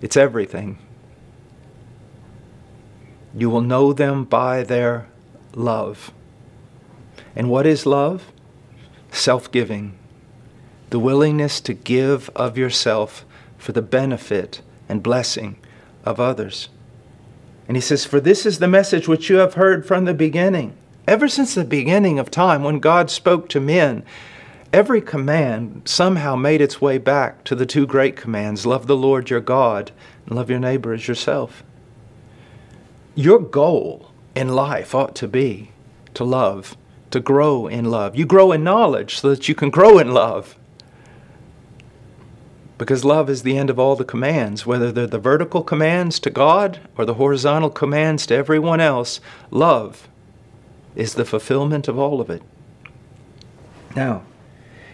it's 0.00 0.16
everything. 0.16 0.78
You 3.32 3.48
will 3.48 3.60
know 3.60 3.92
them 3.92 4.24
by 4.24 4.64
their 4.64 5.06
love. 5.54 6.12
And 7.34 7.50
what 7.50 7.66
is 7.66 7.86
love? 7.86 8.32
Self 9.12 9.50
giving, 9.50 9.98
the 10.90 10.98
willingness 10.98 11.60
to 11.62 11.74
give 11.74 12.30
of 12.36 12.56
yourself 12.56 13.24
for 13.58 13.72
the 13.72 13.82
benefit 13.82 14.62
and 14.88 15.02
blessing 15.02 15.56
of 16.04 16.20
others. 16.20 16.68
And 17.68 17.76
he 17.76 17.80
says, 17.80 18.04
For 18.04 18.20
this 18.20 18.46
is 18.46 18.58
the 18.58 18.68
message 18.68 19.06
which 19.06 19.30
you 19.30 19.36
have 19.36 19.54
heard 19.54 19.86
from 19.86 20.04
the 20.04 20.14
beginning. 20.14 20.76
Ever 21.06 21.28
since 21.28 21.54
the 21.54 21.64
beginning 21.64 22.18
of 22.18 22.30
time, 22.30 22.62
when 22.62 22.78
God 22.78 23.10
spoke 23.10 23.48
to 23.48 23.60
men, 23.60 24.04
every 24.72 25.00
command 25.00 25.82
somehow 25.84 26.36
made 26.36 26.60
its 26.60 26.80
way 26.80 26.98
back 26.98 27.44
to 27.44 27.54
the 27.54 27.66
two 27.66 27.86
great 27.86 28.16
commands 28.16 28.66
love 28.66 28.86
the 28.86 28.96
Lord 28.96 29.30
your 29.30 29.40
God 29.40 29.92
and 30.26 30.36
love 30.36 30.50
your 30.50 30.58
neighbor 30.58 30.92
as 30.92 31.08
yourself. 31.08 31.64
Your 33.14 33.38
goal 33.38 34.09
in 34.34 34.48
life 34.48 34.94
ought 34.94 35.14
to 35.16 35.28
be 35.28 35.70
to 36.14 36.24
love, 36.24 36.76
to 37.10 37.20
grow 37.20 37.66
in 37.66 37.84
love. 37.86 38.16
You 38.16 38.26
grow 38.26 38.52
in 38.52 38.64
knowledge 38.64 39.18
so 39.18 39.30
that 39.30 39.48
you 39.48 39.54
can 39.54 39.70
grow 39.70 39.98
in 39.98 40.12
love. 40.12 40.56
Because 42.78 43.04
love 43.04 43.28
is 43.28 43.42
the 43.42 43.58
end 43.58 43.68
of 43.68 43.78
all 43.78 43.94
the 43.94 44.04
commands, 44.04 44.64
whether 44.64 44.90
they're 44.90 45.06
the 45.06 45.18
vertical 45.18 45.62
commands 45.62 46.18
to 46.20 46.30
God 46.30 46.80
or 46.96 47.04
the 47.04 47.14
horizontal 47.14 47.70
commands 47.70 48.26
to 48.26 48.34
everyone 48.34 48.80
else. 48.80 49.20
Love 49.50 50.08
is 50.96 51.14
the 51.14 51.24
fulfillment 51.24 51.88
of 51.88 51.98
all 51.98 52.20
of 52.20 52.30
it. 52.30 52.42
Now, 53.94 54.22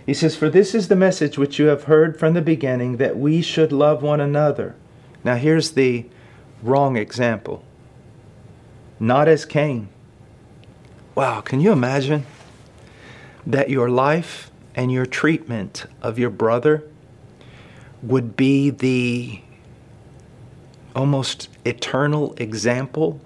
he 0.05 0.15
says, 0.15 0.37
For 0.37 0.49
this 0.49 0.75
is 0.75 0.89
the 0.89 0.97
message 0.97 1.39
which 1.39 1.59
you 1.59 1.67
have 1.67 1.85
heard 1.85 2.19
from 2.19 2.35
the 2.35 2.43
beginning, 2.43 2.97
that 2.97 3.17
we 3.17 3.41
should 3.43 3.73
love 3.73 4.03
one 4.03 4.21
another. 4.21 4.75
Now, 5.23 5.37
here's 5.37 5.73
the 5.73 6.07
wrong 6.63 6.97
example. 6.97 7.65
Not 8.99 9.29
as 9.29 9.45
Cain. 9.45 9.89
Wow, 11.15 11.41
can 11.41 11.61
you 11.61 11.73
imagine 11.73 12.27
that 13.47 13.71
your 13.71 13.89
life 13.89 14.51
and 14.75 14.93
your 14.93 15.07
treatment 15.07 15.87
of 16.03 16.19
your 16.19 16.31
brother 16.31 16.85
would 18.03 18.37
be 18.37 18.71
the 18.71 19.41
almost 20.95 21.49
eternal 21.65 22.35
example 22.39 23.21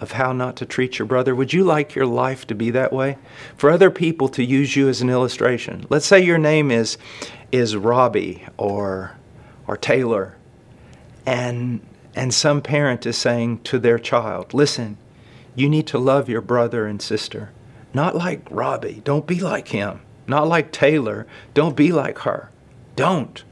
of 0.00 0.12
how 0.12 0.32
not 0.32 0.56
to 0.56 0.66
treat 0.66 0.98
your 0.98 1.06
brother? 1.06 1.34
Would 1.34 1.52
you 1.52 1.64
like 1.64 1.94
your 1.94 2.06
life 2.06 2.46
to 2.48 2.54
be 2.54 2.70
that 2.70 2.92
way? 2.92 3.18
For 3.56 3.70
other 3.70 3.90
people 3.90 4.28
to 4.30 4.44
use 4.44 4.76
you 4.76 4.88
as 4.88 5.00
an 5.00 5.10
illustration. 5.10 5.86
Let's 5.88 6.06
say 6.06 6.20
your 6.20 6.38
name 6.38 6.70
is 6.70 6.98
is 7.52 7.76
Robbie 7.76 8.44
or 8.56 9.16
or 9.66 9.76
Taylor 9.76 10.36
and 11.24 11.80
and 12.16 12.34
some 12.34 12.62
parent 12.62 13.06
is 13.06 13.16
saying 13.16 13.60
to 13.64 13.78
their 13.78 13.98
child, 13.98 14.52
"Listen, 14.52 14.96
you 15.54 15.68
need 15.68 15.86
to 15.88 15.98
love 15.98 16.28
your 16.28 16.40
brother 16.40 16.86
and 16.86 17.00
sister. 17.00 17.50
Not 17.94 18.16
like 18.16 18.46
Robbie. 18.50 19.00
Don't 19.04 19.26
be 19.26 19.40
like 19.40 19.68
him. 19.68 20.00
Not 20.26 20.48
like 20.48 20.72
Taylor. 20.72 21.26
Don't 21.54 21.76
be 21.76 21.92
like 21.92 22.18
her. 22.20 22.50
Don't. 22.96 23.44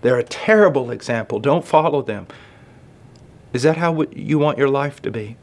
They're 0.00 0.18
a 0.18 0.24
terrible 0.24 0.90
example. 0.90 1.38
Don't 1.38 1.64
follow 1.64 2.02
them. 2.02 2.26
Is 3.52 3.62
that 3.62 3.76
how 3.76 4.02
you 4.12 4.38
want 4.38 4.58
your 4.58 4.68
life 4.68 5.00
to 5.02 5.10
be? 5.10 5.36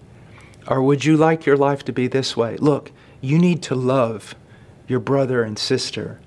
Or 0.68 0.82
would 0.82 1.06
you 1.06 1.16
like 1.16 1.46
your 1.46 1.58
life 1.58 1.86
to 1.86 1.94
be 1.94 2.08
this 2.08 2.36
way? 2.36 2.58
Look, 2.58 2.92
you 3.22 3.38
need 3.38 3.62
to 3.64 3.76
love 3.76 4.36
your 4.88 5.00
brother 5.00 5.44
and 5.44 5.58
sister. 5.58 6.20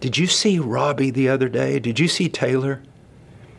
Did 0.00 0.18
you 0.18 0.26
see 0.26 0.58
Robbie 0.58 1.10
the 1.10 1.28
other 1.28 1.48
day? 1.48 1.78
Did 1.78 1.98
you 1.98 2.08
see 2.08 2.28
Taylor? 2.28 2.82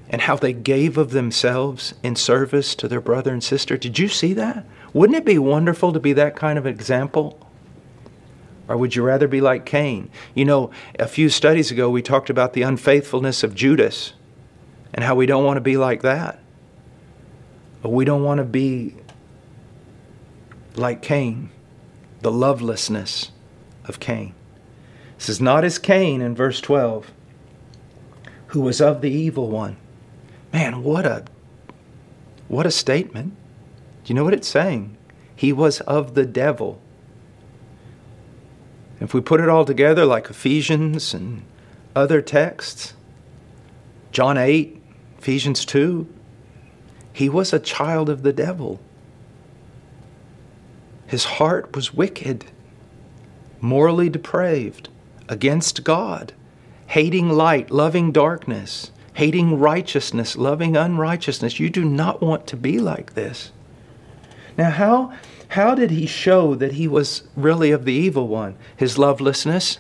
And 0.09 0.21
how 0.21 0.35
they 0.35 0.53
gave 0.53 0.97
of 0.97 1.11
themselves 1.11 1.93
in 2.03 2.15
service 2.15 2.75
to 2.75 2.87
their 2.87 3.01
brother 3.01 3.31
and 3.31 3.43
sister? 3.43 3.77
Did 3.77 3.97
you 3.97 4.07
see 4.07 4.33
that? 4.33 4.65
Wouldn't 4.93 5.17
it 5.17 5.25
be 5.25 5.39
wonderful 5.39 5.91
to 5.93 5.99
be 5.99 6.13
that 6.13 6.35
kind 6.35 6.59
of 6.59 6.67
example? 6.67 7.39
Or 8.67 8.77
would 8.77 8.95
you 8.95 9.03
rather 9.03 9.27
be 9.27 9.41
like 9.41 9.65
Cain? 9.65 10.09
You 10.35 10.45
know, 10.45 10.71
a 10.99 11.07
few 11.07 11.29
studies 11.29 11.71
ago 11.71 11.89
we 11.89 12.01
talked 12.01 12.29
about 12.29 12.53
the 12.53 12.61
unfaithfulness 12.61 13.43
of 13.43 13.55
Judas 13.55 14.13
and 14.93 15.03
how 15.03 15.15
we 15.15 15.25
don't 15.25 15.43
want 15.43 15.57
to 15.57 15.61
be 15.61 15.77
like 15.77 16.01
that. 16.03 16.39
But 17.81 17.89
we 17.89 18.05
don't 18.05 18.23
want 18.23 18.37
to 18.37 18.45
be 18.45 18.95
like 20.75 21.01
Cain, 21.01 21.49
the 22.21 22.31
lovelessness 22.31 23.31
of 23.85 23.99
Cain. 23.99 24.33
This 25.17 25.29
is 25.29 25.41
not 25.41 25.63
as 25.63 25.79
Cain 25.79 26.21
in 26.21 26.35
verse 26.35 26.61
12, 26.61 27.11
who 28.47 28.61
was 28.61 28.79
of 28.79 29.01
the 29.01 29.11
evil 29.11 29.49
one. 29.49 29.77
Man, 30.53 30.83
what 30.83 31.05
a 31.05 31.25
what 32.47 32.67
a 32.67 32.71
statement. 32.71 33.33
Do 34.03 34.13
you 34.13 34.15
know 34.15 34.23
what 34.23 34.33
it's 34.33 34.47
saying? 34.47 34.95
He 35.35 35.51
was 35.51 35.81
of 35.81 36.13
the 36.13 36.25
devil. 36.25 36.79
If 38.99 39.13
we 39.13 39.21
put 39.21 39.41
it 39.41 39.49
all 39.49 39.65
together 39.65 40.05
like 40.05 40.29
Ephesians 40.29 41.13
and 41.13 41.43
other 41.95 42.21
texts, 42.21 42.93
John 44.11 44.37
8, 44.37 44.79
Ephesians 45.17 45.65
2, 45.65 46.07
he 47.11 47.27
was 47.27 47.51
a 47.51 47.59
child 47.59 48.09
of 48.09 48.21
the 48.21 48.33
devil. 48.33 48.79
His 51.07 51.25
heart 51.25 51.75
was 51.75 51.93
wicked, 51.93 52.45
morally 53.59 54.09
depraved, 54.09 54.89
against 55.27 55.83
God, 55.83 56.33
hating 56.87 57.29
light, 57.29 57.71
loving 57.71 58.11
darkness, 58.11 58.91
hating 59.13 59.59
righteousness, 59.59 60.35
loving 60.35 60.75
unrighteousness. 60.75 61.59
You 61.59 61.69
do 61.69 61.85
not 61.85 62.21
want 62.21 62.47
to 62.47 62.57
be 62.57 62.79
like 62.79 63.13
this. 63.13 63.51
Now, 64.57 64.71
how 64.71 65.13
how 65.49 65.75
did 65.75 65.91
he 65.91 66.07
show 66.07 66.55
that 66.55 66.73
he 66.73 66.87
was 66.87 67.23
really 67.35 67.69
of 67.69 67.85
the 67.85 67.93
evil 67.93 68.27
one? 68.27 68.55
His 68.75 68.97
lovelessness, 68.97 69.79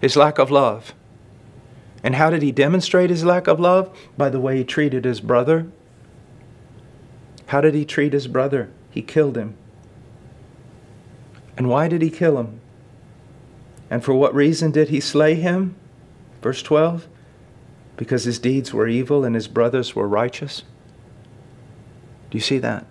his 0.00 0.14
lack 0.16 0.38
of 0.38 0.50
love. 0.50 0.94
And 2.04 2.14
how 2.14 2.30
did 2.30 2.42
he 2.42 2.52
demonstrate 2.52 3.10
his 3.10 3.24
lack 3.24 3.48
of 3.48 3.58
love? 3.58 3.96
By 4.16 4.28
the 4.28 4.38
way 4.38 4.58
he 4.58 4.64
treated 4.64 5.04
his 5.04 5.20
brother. 5.20 5.66
How 7.46 7.60
did 7.60 7.74
he 7.74 7.84
treat 7.84 8.12
his 8.12 8.28
brother? 8.28 8.70
He 8.90 9.02
killed 9.02 9.36
him. 9.36 9.56
And 11.56 11.68
why 11.68 11.88
did 11.88 12.02
he 12.02 12.10
kill 12.10 12.38
him? 12.38 12.60
And 13.90 14.04
for 14.04 14.14
what 14.14 14.34
reason 14.34 14.70
did 14.70 14.88
he 14.88 15.00
slay 15.00 15.34
him? 15.34 15.74
Verse 16.42 16.62
12 16.62 17.08
Because 17.96 18.24
his 18.24 18.38
deeds 18.38 18.72
were 18.72 18.88
evil 18.88 19.24
and 19.24 19.34
his 19.34 19.48
brothers 19.48 19.94
were 19.94 20.08
righteous. 20.08 20.62
Do 22.30 22.38
you 22.38 22.42
see 22.42 22.58
that? 22.58 22.86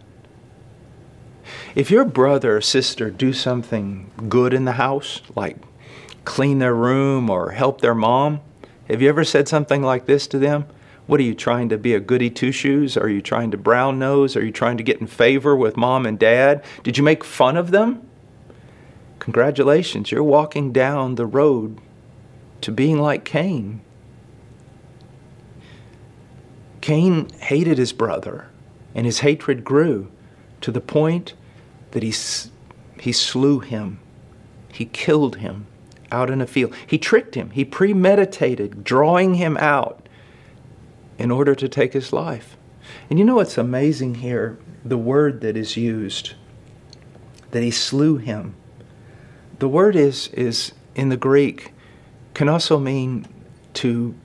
If 1.76 1.92
your 1.92 2.06
brother 2.06 2.58
or 2.58 2.62
sister 2.62 3.10
do 3.10 3.34
something 3.34 4.12
good 4.30 4.54
in 4.54 4.66
the 4.66 4.74
house, 4.74 5.22
like 5.36 5.58
clean 6.24 6.60
their 6.60 6.76
room 6.76 7.30
or 7.30 7.52
help 7.52 7.82
their 7.82 7.96
mom, 7.96 8.40
have 8.88 9.02
you 9.02 9.10
ever 9.10 9.24
said 9.24 9.48
something 9.48 9.82
like 9.82 10.06
this 10.06 10.28
to 10.28 10.40
them? 10.40 10.66
What 11.06 11.20
are 11.20 11.24
you 11.24 11.36
trying 11.36 11.70
to 11.70 11.78
be 11.78 11.94
a 11.94 12.00
goody 12.00 12.30
two 12.30 12.52
shoes? 12.52 12.96
Are 12.96 13.10
you 13.10 13.22
trying 13.22 13.52
to 13.52 13.58
brown 13.58 14.00
nose? 14.00 14.38
Are 14.38 14.46
you 14.46 14.52
trying 14.52 14.78
to 14.78 14.84
get 14.84 15.02
in 15.02 15.08
favor 15.08 15.56
with 15.56 15.76
mom 15.76 16.06
and 16.06 16.18
dad? 16.18 16.64
Did 16.84 16.98
you 16.98 17.04
make 17.04 17.24
fun 17.24 17.58
of 17.58 17.72
them? 17.72 18.08
Congratulations, 19.20 20.12
you're 20.12 20.24
walking 20.24 20.72
down 20.74 21.16
the 21.16 21.26
road 21.26 21.80
to 22.62 22.72
being 22.72 23.00
like 23.00 23.24
Cain. 23.24 23.82
Cain 26.84 27.30
hated 27.40 27.78
his 27.78 27.94
brother, 27.94 28.50
and 28.94 29.06
his 29.06 29.20
hatred 29.20 29.64
grew 29.64 30.12
to 30.60 30.70
the 30.70 30.82
point 30.82 31.34
that 31.92 32.04
he, 32.04 32.14
he 33.00 33.14
slew 33.14 33.60
him. 33.62 34.02
He 34.74 34.84
killed 34.84 35.38
him 35.38 35.66
out 36.12 36.30
in 36.30 36.42
a 36.42 36.46
field. 36.46 36.76
He 36.86 36.98
tricked 36.98 37.36
him. 37.36 37.52
He 37.52 37.64
premeditated 37.64 38.84
drawing 38.84 39.36
him 39.36 39.56
out 39.56 40.10
in 41.18 41.32
order 41.32 41.56
to 41.56 41.70
take 41.70 41.94
his 41.94 42.12
life. 42.12 42.58
And 43.10 43.18
you 43.18 43.24
know 43.24 43.36
what's 43.36 43.58
amazing 43.58 44.16
here? 44.16 44.58
The 44.84 44.98
word 44.98 45.40
that 45.40 45.56
is 45.56 45.78
used, 45.78 46.34
that 47.52 47.64
he 47.64 47.72
slew 47.72 48.18
him. 48.18 48.56
The 49.60 49.70
word 49.70 49.96
is, 49.96 50.28
is 50.34 50.74
in 50.96 51.08
the 51.08 51.16
Greek, 51.16 51.74
can 52.34 52.50
also 52.50 52.78
mean 52.78 53.26
to, 53.76 54.16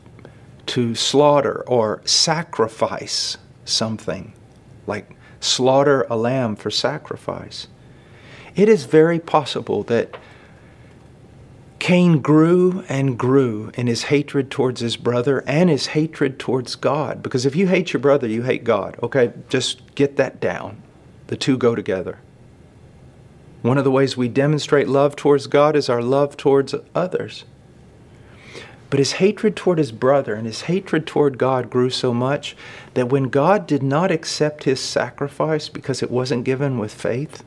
to 0.69 0.95
slaughter 0.95 1.65
or 1.67 2.01
sacrifice 2.05 3.37
something, 3.65 4.33
like 4.87 5.17
slaughter 5.41 6.07
a 6.11 6.17
lamb 6.17 6.57
for 6.57 6.71
sacrifice. 6.71 7.69
It 8.55 8.69
is 8.69 8.85
very 8.85 9.19
possible 9.19 9.83
that 9.85 10.17
Cain 11.79 12.21
grew 12.21 12.85
and 12.89 13.17
grew 13.17 13.71
in 13.75 13.87
his 13.87 14.05
hatred 14.05 14.51
towards 14.51 14.81
his 14.81 14.97
brother 14.97 15.45
and 15.47 15.71
his 15.71 15.89
hatred 15.89 16.39
towards 16.39 16.75
God. 16.75 17.23
Because 17.23 17.47
if 17.47 17.55
you 17.55 17.69
hate 17.69 17.93
your 17.93 18.01
brother, 18.01 18.27
you 18.27 18.43
hate 18.43 18.65
God. 18.65 18.97
Okay, 19.03 19.33
just 19.49 19.95
get 19.95 20.17
that 20.17 20.41
down. 20.41 20.83
The 21.29 21.37
two 21.37 21.57
go 21.57 21.75
together. 21.75 22.19
One 23.63 23.79
of 23.79 23.85
the 23.85 23.91
ways 23.91 24.17
we 24.17 24.29
demonstrate 24.29 24.89
love 24.89 25.15
towards 25.17 25.47
God 25.47 25.77
is 25.77 25.89
our 25.89 26.03
love 26.03 26.37
towards 26.37 26.75
others. 26.95 27.45
But 28.91 28.99
his 28.99 29.13
hatred 29.13 29.55
toward 29.55 29.79
his 29.79 29.93
brother 29.93 30.35
and 30.35 30.47
his 30.47 30.63
hatred 30.63 31.07
toward 31.07 31.37
God 31.37 31.69
grew 31.69 31.91
so 31.91 32.15
much 32.15 32.57
that 32.95 33.11
when 33.11 33.25
God 33.25 33.67
did 33.67 33.83
not 33.83 34.11
accept 34.11 34.65
his 34.65 34.81
sacrifice 34.81 35.69
because 35.69 36.03
it 36.03 36.11
wasn't 36.11 36.45
given 36.45 36.79
with 36.79 36.95
faith, 36.95 37.45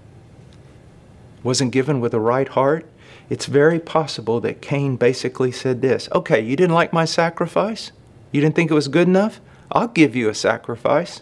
wasn't 1.44 1.72
given 1.72 2.00
with 2.00 2.14
a 2.14 2.20
right 2.20 2.48
heart, 2.48 2.86
it's 3.30 3.48
very 3.48 3.80
possible 3.80 4.40
that 4.42 4.62
Cain 4.62 4.98
basically 4.98 5.52
said 5.52 5.82
this 5.82 6.10
Okay, 6.14 6.42
you 6.42 6.56
didn't 6.56 6.76
like 6.76 6.94
my 6.94 7.06
sacrifice? 7.06 7.92
You 8.32 8.42
didn't 8.42 8.56
think 8.56 8.70
it 8.70 8.76
was 8.76 8.88
good 8.88 9.08
enough? 9.08 9.42
I'll 9.72 9.88
give 9.88 10.16
you 10.16 10.30
a 10.30 10.36
sacrifice. 10.36 11.22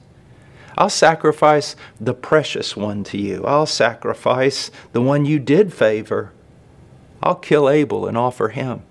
I'll 0.77 0.89
sacrifice 0.89 1.75
the 1.99 2.13
precious 2.13 2.75
one 2.75 3.03
to 3.05 3.17
you. 3.17 3.43
I'll 3.45 3.65
sacrifice 3.65 4.71
the 4.91 5.01
one 5.01 5.25
you 5.25 5.39
did 5.39 5.73
favor. 5.73 6.31
I'll 7.21 7.35
kill 7.35 7.69
Abel 7.69 8.07
and 8.07 8.17
offer 8.17 8.49
him. 8.49 8.81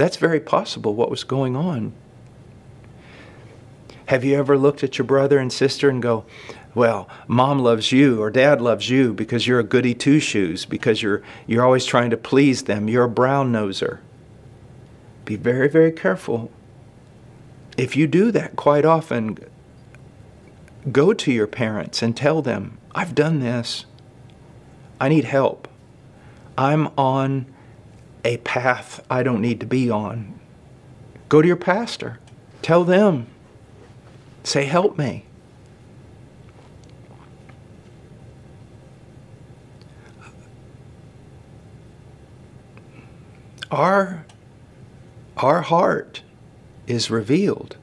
That's 0.00 0.16
very 0.16 0.40
possible 0.40 0.94
what 0.94 1.10
was 1.10 1.24
going 1.24 1.54
on. 1.54 1.92
Have 4.06 4.24
you 4.24 4.34
ever 4.38 4.56
looked 4.56 4.82
at 4.82 4.96
your 4.96 5.04
brother 5.04 5.38
and 5.38 5.52
sister 5.52 5.90
and 5.90 6.00
go, 6.00 6.24
well, 6.74 7.06
mom 7.28 7.58
loves 7.58 7.92
you 7.92 8.18
or 8.18 8.30
dad 8.30 8.62
loves 8.62 8.88
you 8.88 9.12
because 9.12 9.46
you're 9.46 9.60
a 9.60 9.62
goody 9.62 9.92
two 9.92 10.18
shoes, 10.18 10.64
because 10.64 11.02
you're, 11.02 11.22
you're 11.46 11.62
always 11.62 11.84
trying 11.84 12.08
to 12.08 12.16
please 12.16 12.62
them. 12.62 12.88
You're 12.88 13.04
a 13.04 13.10
brown 13.10 13.52
noser. 13.52 13.98
Be 15.26 15.36
very, 15.36 15.68
very 15.68 15.92
careful. 15.92 16.50
If 17.76 17.94
you 17.94 18.06
do 18.06 18.32
that 18.32 18.56
quite 18.56 18.86
often, 18.86 19.36
go 20.90 21.12
to 21.12 21.30
your 21.30 21.46
parents 21.46 22.00
and 22.00 22.16
tell 22.16 22.40
them, 22.40 22.78
I've 22.94 23.14
done 23.14 23.40
this. 23.40 23.84
I 24.98 25.10
need 25.10 25.24
help. 25.24 25.68
I'm 26.56 26.88
on 26.96 27.44
a 28.24 28.38
path 28.38 29.04
I 29.10 29.22
don't 29.22 29.40
need 29.40 29.60
to 29.60 29.66
be 29.66 29.90
on. 29.90 30.38
Go 31.28 31.40
to 31.40 31.48
your 31.48 31.56
pastor. 31.56 32.18
Tell 32.62 32.84
them. 32.84 33.26
Say, 34.42 34.64
help 34.64 34.98
me. 34.98 35.26
Our, 43.70 44.26
our 45.36 45.62
heart 45.62 46.22
is 46.86 47.10
revealed 47.10 47.76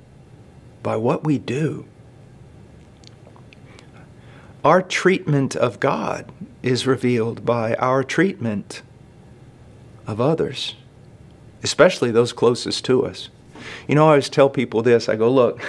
by 0.83 0.97
what 0.97 1.23
we 1.23 1.37
do. 1.37 1.85
Our 4.65 4.81
treatment 4.81 5.55
of 5.55 5.79
God 5.79 6.29
is 6.61 6.85
revealed 6.85 7.45
by 7.45 7.75
our 7.75 8.03
treatment 8.03 8.81
of 10.07 10.21
others, 10.21 10.75
especially 11.61 12.09
those 12.09 12.33
closest 12.33 12.85
to 12.85 13.05
us. 13.05 13.29
You 13.87 13.95
know, 13.95 14.05
I 14.05 14.09
always 14.09 14.29
tell 14.29 14.49
people 14.49 14.81
this 14.81 15.09
I 15.09 15.15
go, 15.15 15.29
look, 15.29 15.61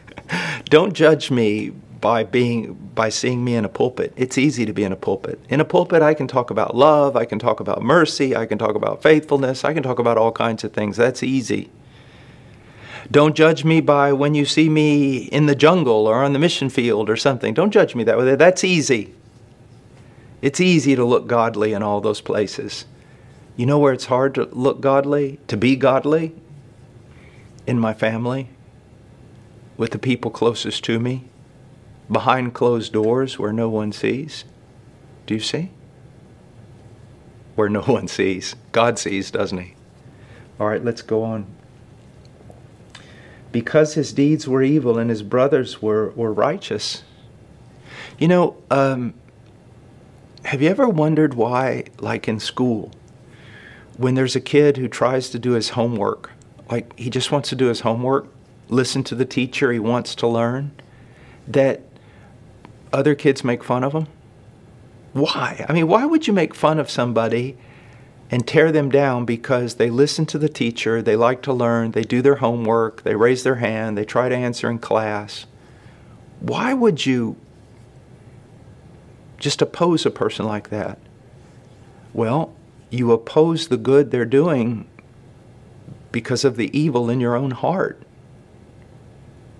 don't 0.64 0.92
judge 0.92 1.30
me 1.30 1.70
by 2.00 2.24
being 2.24 2.74
by 2.94 3.08
seeing 3.08 3.44
me 3.44 3.54
in 3.54 3.64
a 3.64 3.68
pulpit. 3.68 4.12
It's 4.16 4.38
easy 4.38 4.66
to 4.66 4.72
be 4.72 4.84
in 4.84 4.92
a 4.92 4.96
pulpit. 4.96 5.40
In 5.48 5.60
a 5.60 5.64
pulpit 5.64 6.02
I 6.02 6.14
can 6.14 6.28
talk 6.28 6.50
about 6.50 6.76
love, 6.76 7.16
I 7.16 7.24
can 7.24 7.38
talk 7.38 7.60
about 7.60 7.82
mercy, 7.82 8.36
I 8.36 8.46
can 8.46 8.58
talk 8.58 8.74
about 8.74 9.02
faithfulness, 9.02 9.64
I 9.64 9.72
can 9.72 9.82
talk 9.82 9.98
about 9.98 10.18
all 10.18 10.32
kinds 10.32 10.64
of 10.64 10.72
things. 10.72 10.96
That's 10.96 11.22
easy. 11.22 11.70
Don't 13.10 13.34
judge 13.34 13.64
me 13.64 13.80
by 13.80 14.12
when 14.12 14.34
you 14.34 14.44
see 14.44 14.68
me 14.68 15.16
in 15.16 15.46
the 15.46 15.54
jungle 15.54 16.06
or 16.06 16.22
on 16.22 16.34
the 16.34 16.38
mission 16.38 16.68
field 16.68 17.08
or 17.08 17.16
something. 17.16 17.54
Don't 17.54 17.70
judge 17.70 17.94
me 17.94 18.04
that 18.04 18.18
way. 18.18 18.34
That's 18.34 18.64
easy. 18.64 19.14
It's 20.42 20.60
easy 20.60 20.94
to 20.94 21.04
look 21.04 21.26
godly 21.26 21.72
in 21.72 21.82
all 21.82 22.00
those 22.00 22.20
places. 22.20 22.84
You 23.58 23.66
know 23.66 23.80
where 23.80 23.92
it's 23.92 24.04
hard 24.04 24.36
to 24.36 24.44
look 24.52 24.80
godly, 24.80 25.40
to 25.48 25.56
be 25.56 25.74
godly? 25.74 26.32
In 27.66 27.76
my 27.76 27.92
family, 27.92 28.50
with 29.76 29.90
the 29.90 29.98
people 29.98 30.30
closest 30.30 30.84
to 30.84 31.00
me, 31.00 31.24
behind 32.10 32.54
closed 32.54 32.92
doors 32.92 33.36
where 33.36 33.52
no 33.52 33.68
one 33.68 33.90
sees. 33.90 34.44
Do 35.26 35.34
you 35.34 35.40
see? 35.40 35.72
Where 37.56 37.68
no 37.68 37.82
one 37.96 38.06
sees. 38.06 38.54
God 38.70 38.96
sees, 38.96 39.32
doesn't 39.32 39.58
He? 39.58 39.74
All 40.60 40.68
right, 40.68 40.84
let's 40.84 41.02
go 41.02 41.24
on. 41.24 41.44
Because 43.50 43.94
his 43.94 44.12
deeds 44.12 44.46
were 44.46 44.62
evil 44.62 44.98
and 44.98 45.10
his 45.10 45.24
brothers 45.24 45.82
were, 45.82 46.10
were 46.10 46.32
righteous. 46.32 47.02
You 48.20 48.28
know, 48.28 48.56
um, 48.70 49.14
have 50.44 50.62
you 50.62 50.68
ever 50.68 50.88
wondered 50.88 51.34
why, 51.34 51.86
like 51.98 52.28
in 52.28 52.38
school, 52.38 52.92
when 53.98 54.14
there's 54.14 54.36
a 54.36 54.40
kid 54.40 54.76
who 54.76 54.88
tries 54.88 55.28
to 55.30 55.38
do 55.38 55.52
his 55.52 55.70
homework, 55.70 56.30
like 56.70 56.96
he 56.98 57.10
just 57.10 57.30
wants 57.30 57.50
to 57.50 57.56
do 57.56 57.66
his 57.66 57.80
homework, 57.80 58.32
listen 58.68 59.02
to 59.02 59.14
the 59.14 59.24
teacher, 59.24 59.72
he 59.72 59.78
wants 59.78 60.14
to 60.14 60.26
learn, 60.26 60.70
that 61.46 61.82
other 62.92 63.14
kids 63.14 63.44
make 63.44 63.62
fun 63.62 63.82
of 63.84 63.92
him? 63.92 64.06
Why? 65.12 65.66
I 65.68 65.72
mean, 65.72 65.88
why 65.88 66.04
would 66.04 66.26
you 66.26 66.32
make 66.32 66.54
fun 66.54 66.78
of 66.78 66.88
somebody 66.88 67.56
and 68.30 68.46
tear 68.46 68.70
them 68.70 68.88
down 68.88 69.24
because 69.24 69.74
they 69.74 69.90
listen 69.90 70.26
to 70.26 70.38
the 70.38 70.48
teacher, 70.48 71.02
they 71.02 71.16
like 71.16 71.42
to 71.42 71.52
learn, 71.52 71.90
they 71.90 72.02
do 72.02 72.22
their 72.22 72.36
homework, 72.36 73.02
they 73.02 73.16
raise 73.16 73.42
their 73.42 73.56
hand, 73.56 73.98
they 73.98 74.04
try 74.04 74.28
to 74.28 74.36
answer 74.36 74.70
in 74.70 74.78
class? 74.78 75.46
Why 76.38 76.72
would 76.72 77.04
you 77.04 77.36
just 79.38 79.60
oppose 79.60 80.06
a 80.06 80.10
person 80.10 80.46
like 80.46 80.68
that? 80.70 80.98
Well, 82.12 82.54
you 82.90 83.12
oppose 83.12 83.68
the 83.68 83.76
good 83.76 84.10
they're 84.10 84.24
doing 84.24 84.88
because 86.12 86.44
of 86.44 86.56
the 86.56 86.76
evil 86.78 87.10
in 87.10 87.20
your 87.20 87.36
own 87.36 87.50
heart. 87.50 88.02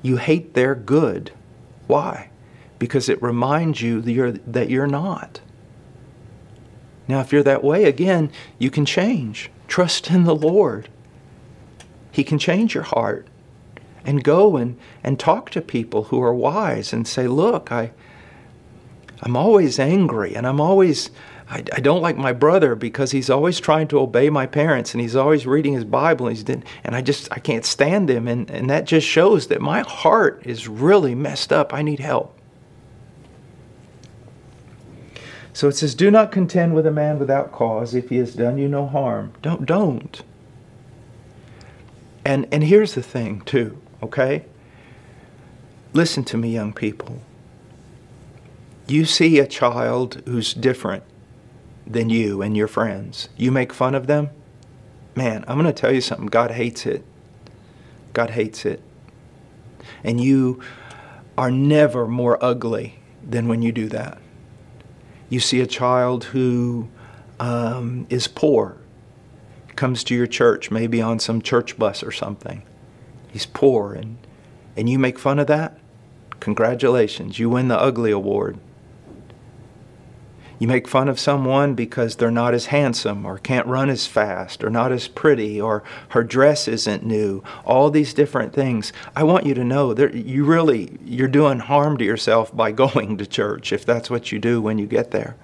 You 0.03 0.17
hate 0.17 0.55
their 0.55 0.75
good. 0.75 1.33
Why? 1.87 2.31
Because 2.79 3.09
it 3.09 3.23
reminds 3.23 3.83
you 3.83 4.01
that 4.01 4.12
you're, 4.12 4.33
that 4.33 4.71
you're 4.71 4.87
not. 4.87 5.41
Now, 7.09 7.21
if 7.21 7.33
you're 7.33 7.43
that 7.43 7.64
way, 7.64 7.85
again, 7.85 8.31
you 8.59 8.71
can 8.71 8.85
change. 8.85 9.51
Trust 9.67 10.11
in 10.11 10.25
the 10.25 10.37
Lord. 10.37 10.88
He 12.12 12.23
can 12.23 12.38
change 12.38 12.75
your 12.75 12.85
heart. 12.85 13.27
And 14.05 14.25
go 14.25 14.57
and, 14.57 14.79
and 15.03 15.19
talk 15.19 15.51
to 15.51 15.61
people 15.61 16.05
who 16.05 16.23
are 16.23 16.33
wise 16.33 16.93
and 16.93 17.07
say, 17.07 17.27
Look, 17.27 17.71
I, 17.71 17.91
I'm 19.23 19.37
always 19.37 19.79
angry 19.79 20.35
and 20.35 20.47
I'm 20.47 20.61
always, 20.61 21.11
I, 21.51 21.65
I 21.73 21.81
don't 21.81 22.03
like 22.03 22.17
my 22.17 22.33
brother 22.33 22.75
because 22.75 23.11
he's 23.11 23.31
always 23.31 23.59
trying 23.59 23.89
to 23.89 24.01
obey 24.01 24.29
my 24.29 24.47
parents 24.47 24.93
and 24.93 25.01
he's 25.01 25.17
always 25.17 25.47
reading 25.47 25.73
his 25.73 25.85
Bible 25.85 26.27
and, 26.27 26.37
he's, 26.37 26.49
and 26.49 26.95
I 26.95 27.01
just, 27.01 27.29
I 27.33 27.39
can't 27.39 27.65
stand 27.65 28.11
him. 28.11 28.29
And, 28.29 28.51
and 28.51 28.69
that 28.69 28.85
just 28.85 29.07
shows 29.07 29.47
that 29.47 29.61
my 29.61 29.81
heart 29.81 30.43
is 30.45 30.69
really 30.69 31.15
messed 31.15 31.53
up. 31.53 31.73
I 31.73 31.81
need 31.83 32.01
help. 32.01 32.39
So 35.55 35.69
it 35.69 35.77
says, 35.77 35.95
Do 35.95 36.11
not 36.11 36.31
contend 36.31 36.75
with 36.75 36.87
a 36.87 36.91
man 36.91 37.19
without 37.19 37.51
cause 37.51 37.95
if 37.95 38.11
he 38.11 38.19
has 38.19 38.35
done 38.35 38.59
you 38.59 38.69
no 38.69 38.87
harm. 38.87 39.33
Don't, 39.41 39.65
don't. 39.65 40.23
And, 42.25 42.47
and 42.53 42.63
here's 42.63 42.95
the 42.95 43.03
thing, 43.03 43.41
too, 43.41 43.81
okay? 44.03 44.45
Listen 45.95 46.25
to 46.25 46.37
me, 46.37 46.51
young 46.51 46.75
people. 46.75 47.23
You 48.87 49.07
see 49.07 49.39
a 49.39 49.47
child 49.47 50.23
who's 50.27 50.53
different 50.53 51.05
than 51.88 52.11
you 52.11 52.42
and 52.42 52.57
your 52.57 52.68
friends. 52.68 53.29
You 53.37 53.51
make 53.51 53.72
fun 53.72 53.94
of 53.94 54.07
them. 54.07 54.31
Man, 55.16 55.44
I'm 55.48 55.59
going 55.59 55.72
to 55.72 55.79
tell 55.79 55.92
you 55.92 56.01
something. 56.01 56.27
God 56.27 56.53
hates 56.53 56.87
it. 56.87 57.05
God 58.12 58.31
hates 58.31 58.64
it. 58.64 58.83
And 60.05 60.20
you 60.20 60.61
are 61.37 61.51
never 61.51 62.07
more 62.07 62.42
ugly 62.44 63.01
than 63.27 63.48
when 63.48 63.62
you 63.62 63.72
do 63.72 63.88
that. 63.88 64.18
You 65.29 65.40
see 65.40 65.61
a 65.61 65.66
child 65.66 66.24
who 66.24 66.88
um, 67.40 68.07
is 68.11 68.29
poor, 68.29 68.79
comes 69.77 70.03
to 70.05 70.14
your 70.14 70.27
church, 70.27 70.70
maybe 70.70 71.01
on 71.01 71.18
some 71.18 71.42
church 71.42 71.79
bus 71.79 72.03
or 72.03 72.12
something. 72.12 72.62
He's 73.29 73.46
poor, 73.46 73.92
and, 73.92 74.18
and 74.77 74.88
you 74.88 74.98
make 74.98 75.18
fun 75.18 75.38
of 75.38 75.46
that? 75.48 75.79
Congratulations, 76.40 77.38
you 77.38 77.51
win 77.51 77.68
the 77.68 77.79
ugly 77.79 78.11
award. 78.11 78.59
You 80.59 80.66
make 80.66 80.88
fun 80.88 81.09
of 81.09 81.21
someone 81.21 81.75
because 81.75 82.16
they're 82.16 82.33
not 82.33 82.53
as 82.53 82.66
handsome 82.66 83.25
or 83.25 83.38
can't 83.38 83.66
run 83.66 83.88
as 83.88 84.09
fast 84.09 84.64
or 84.64 84.71
not 84.71 84.90
as 84.90 85.07
pretty 85.07 85.61
or 85.61 85.85
her 86.09 86.25
dress 86.25 86.66
isn't 86.66 87.05
new. 87.05 87.44
All 87.64 87.90
these 87.90 88.12
different 88.12 88.53
things. 88.53 88.92
I 89.14 89.23
want 89.23 89.47
you 89.47 89.55
to 89.55 89.62
know 89.62 89.94
that 89.94 90.14
you 90.14 90.44
really 90.44 90.99
you're 91.05 91.29
doing 91.29 91.61
harm 91.61 91.97
to 91.99 92.05
yourself 92.05 92.55
by 92.55 92.73
going 92.79 93.18
to 93.18 93.27
church 93.27 93.73
if 93.73 93.87
that's 93.87 94.11
what 94.11 94.33
you 94.33 94.40
do 94.40 94.61
when 94.61 94.79
you 94.79 94.87
get 94.87 95.12
there. 95.12 95.37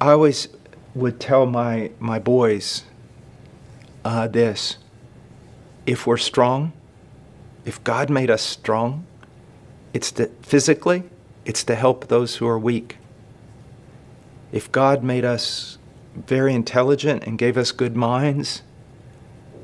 I 0.00 0.12
always 0.12 0.48
would 0.94 1.18
tell 1.18 1.46
my 1.46 1.92
my 1.98 2.18
boys 2.18 2.84
uh, 4.04 4.28
this: 4.28 4.76
if 5.86 6.06
we're 6.06 6.18
strong, 6.18 6.72
if 7.64 7.82
God 7.84 8.10
made 8.10 8.30
us 8.30 8.42
strong, 8.42 9.06
it's 9.94 10.10
that 10.12 10.44
physically 10.44 11.04
it's 11.48 11.64
to 11.64 11.74
help 11.74 12.08
those 12.08 12.36
who 12.36 12.46
are 12.46 12.58
weak. 12.58 12.98
If 14.52 14.70
God 14.70 15.02
made 15.02 15.24
us 15.24 15.78
very 16.14 16.52
intelligent 16.52 17.24
and 17.24 17.38
gave 17.38 17.56
us 17.56 17.72
good 17.72 17.96
minds, 17.96 18.62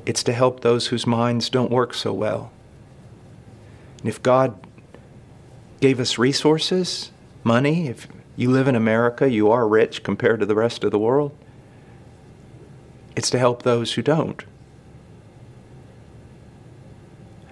it's 0.03 0.23
to 0.23 0.33
help 0.33 0.61
those 0.61 0.87
whose 0.87 1.05
minds 1.05 1.47
don't 1.47 1.69
work 1.69 1.93
so 1.93 2.11
well. 2.11 2.51
And 3.99 4.09
if 4.09 4.21
God 4.23 4.59
gave 5.79 5.99
us 5.99 6.17
resources, 6.17 7.11
money, 7.43 7.87
if 7.87 8.07
you 8.35 8.49
live 8.49 8.67
in 8.67 8.75
America, 8.75 9.29
you 9.29 9.51
are 9.51 9.67
rich 9.67 10.01
compared 10.01 10.39
to 10.39 10.47
the 10.47 10.55
rest 10.55 10.83
of 10.83 10.89
the 10.89 10.97
world, 10.97 11.37
it's 13.15 13.29
to 13.29 13.37
help 13.37 13.61
those 13.61 13.93
who 13.93 14.01
don't. 14.01 14.43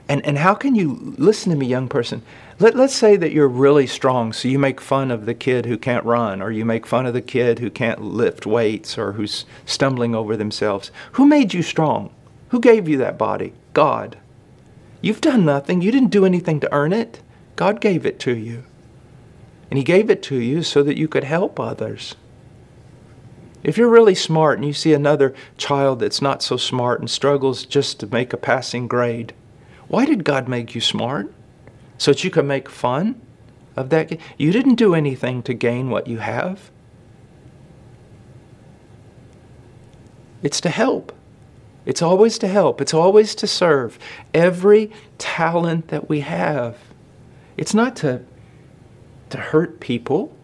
And, 0.10 0.26
and 0.26 0.38
how 0.38 0.54
can 0.54 0.76
you, 0.76 1.16
listen 1.18 1.52
to 1.52 1.58
me, 1.58 1.66
young 1.66 1.88
person, 1.88 2.24
let, 2.60 2.76
let's 2.76 2.94
say 2.94 3.16
that 3.16 3.32
you're 3.32 3.48
really 3.48 3.88
strong, 3.88 4.34
so 4.34 4.48
you 4.48 4.60
make 4.60 4.82
fun 4.82 5.12
of 5.12 5.26
the 5.26 5.34
kid 5.34 5.66
who 5.66 5.78
can't 5.78 6.06
run, 6.06 6.42
or 6.42 6.52
you 6.52 6.66
make 6.66 6.86
fun 6.86 7.06
of 7.06 7.13
the 7.13 7.22
kid 7.22 7.60
who 7.60 7.70
can't 7.70 8.02
lift 8.02 8.46
weights, 8.46 8.98
or 8.98 9.13
who's 9.13 9.46
stumbling 9.66 10.13
over 10.13 10.36
themselves. 10.36 10.92
Who 11.13 11.26
made 11.26 11.54
you 11.54 11.63
strong? 11.63 12.13
Who 12.50 12.60
gave 12.60 12.88
you 12.88 12.98
that 12.98 13.18
body? 13.18 13.54
God. 13.74 14.18
You've 15.02 15.22
done 15.22 15.46
nothing. 15.46 15.82
You 15.82 15.92
didn't 15.92 16.12
do 16.12 16.26
anything 16.26 16.60
to 16.60 16.74
earn 16.74 16.94
it. 16.94 17.22
God 17.56 17.82
gave 17.82 18.06
it 18.06 18.20
to 18.22 18.36
you. 18.36 18.63
And 19.70 19.78
He 19.78 19.84
gave 19.84 20.10
it 20.10 20.22
to 20.24 20.36
you 20.36 20.63
so 20.63 20.84
that 20.84 20.98
you 20.98 21.08
could 21.08 21.24
help 21.24 21.60
others. 21.60 22.16
If 23.63 23.78
you're 23.78 23.89
really 23.89 24.16
smart 24.16 24.58
and 24.58 24.68
you 24.68 24.74
see 24.74 24.94
another 24.94 25.34
child 25.58 26.00
that's 26.00 26.22
not 26.22 26.44
so 26.44 26.58
smart 26.58 27.00
and 27.00 27.10
struggles 27.10 27.66
just 27.66 28.00
to 28.02 28.08
make 28.08 28.34
a 28.34 28.38
passing 28.38 28.88
grade, 28.88 29.34
why 29.93 30.06
did 30.06 30.23
God 30.23 30.47
make 30.47 30.73
you 30.75 30.82
smart? 30.82 31.32
so 31.97 32.12
that 32.12 32.23
you 32.23 32.29
can 32.29 32.45
make 32.45 32.69
fun 32.69 33.21
of 33.75 33.89
that. 33.89 34.19
You 34.38 34.51
didn't 34.51 34.75
do 34.75 34.93
anything 34.93 35.41
to 35.43 35.53
gain 35.53 35.89
what 35.89 36.08
you 36.08 36.17
have. 36.17 36.69
It's 40.41 40.60
to 40.62 40.69
help. 40.69 41.13
It's 41.86 42.01
always 42.01 42.38
to 42.39 42.47
help. 42.49 42.82
It's 42.82 42.93
always 42.93 43.36
to 43.36 43.47
serve. 43.47 43.97
Every 44.34 44.91
talent 45.17 45.88
that 45.88 46.10
we 46.10 46.19
have, 46.19 46.77
it's 47.56 47.73
not 47.73 47.95
to, 47.97 48.25
to 49.29 49.38
hurt 49.38 49.79
people, 49.79 50.36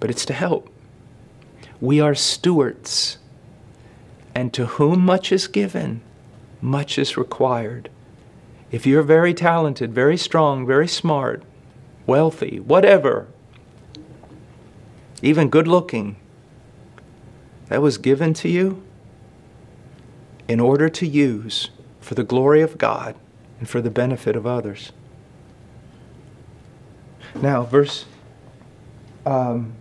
but 0.00 0.10
it's 0.10 0.26
to 0.26 0.34
help. 0.34 0.68
We 1.80 2.00
are 2.00 2.14
stewards, 2.14 3.16
and 4.34 4.52
to 4.52 4.66
whom 4.66 5.00
much 5.00 5.32
is 5.32 5.46
given, 5.46 6.02
much 6.60 6.98
is 6.98 7.16
required. 7.16 7.90
If 8.70 8.86
you're 8.86 9.02
very 9.02 9.32
talented, 9.32 9.94
very 9.94 10.16
strong, 10.16 10.66
very 10.66 10.88
smart, 10.88 11.42
wealthy, 12.06 12.60
whatever, 12.60 13.28
even 15.22 15.48
good 15.48 15.66
looking, 15.66 16.16
that 17.68 17.82
was 17.82 17.98
given 17.98 18.34
to 18.34 18.48
you 18.48 18.82
in 20.46 20.60
order 20.60 20.88
to 20.88 21.06
use 21.06 21.70
for 22.00 22.14
the 22.14 22.24
glory 22.24 22.62
of 22.62 22.78
God 22.78 23.14
and 23.58 23.68
for 23.68 23.80
the 23.80 23.90
benefit 23.90 24.36
of 24.36 24.46
others. 24.46 24.92
Now, 27.34 27.64
verse 27.64 28.06
um, 29.26 29.74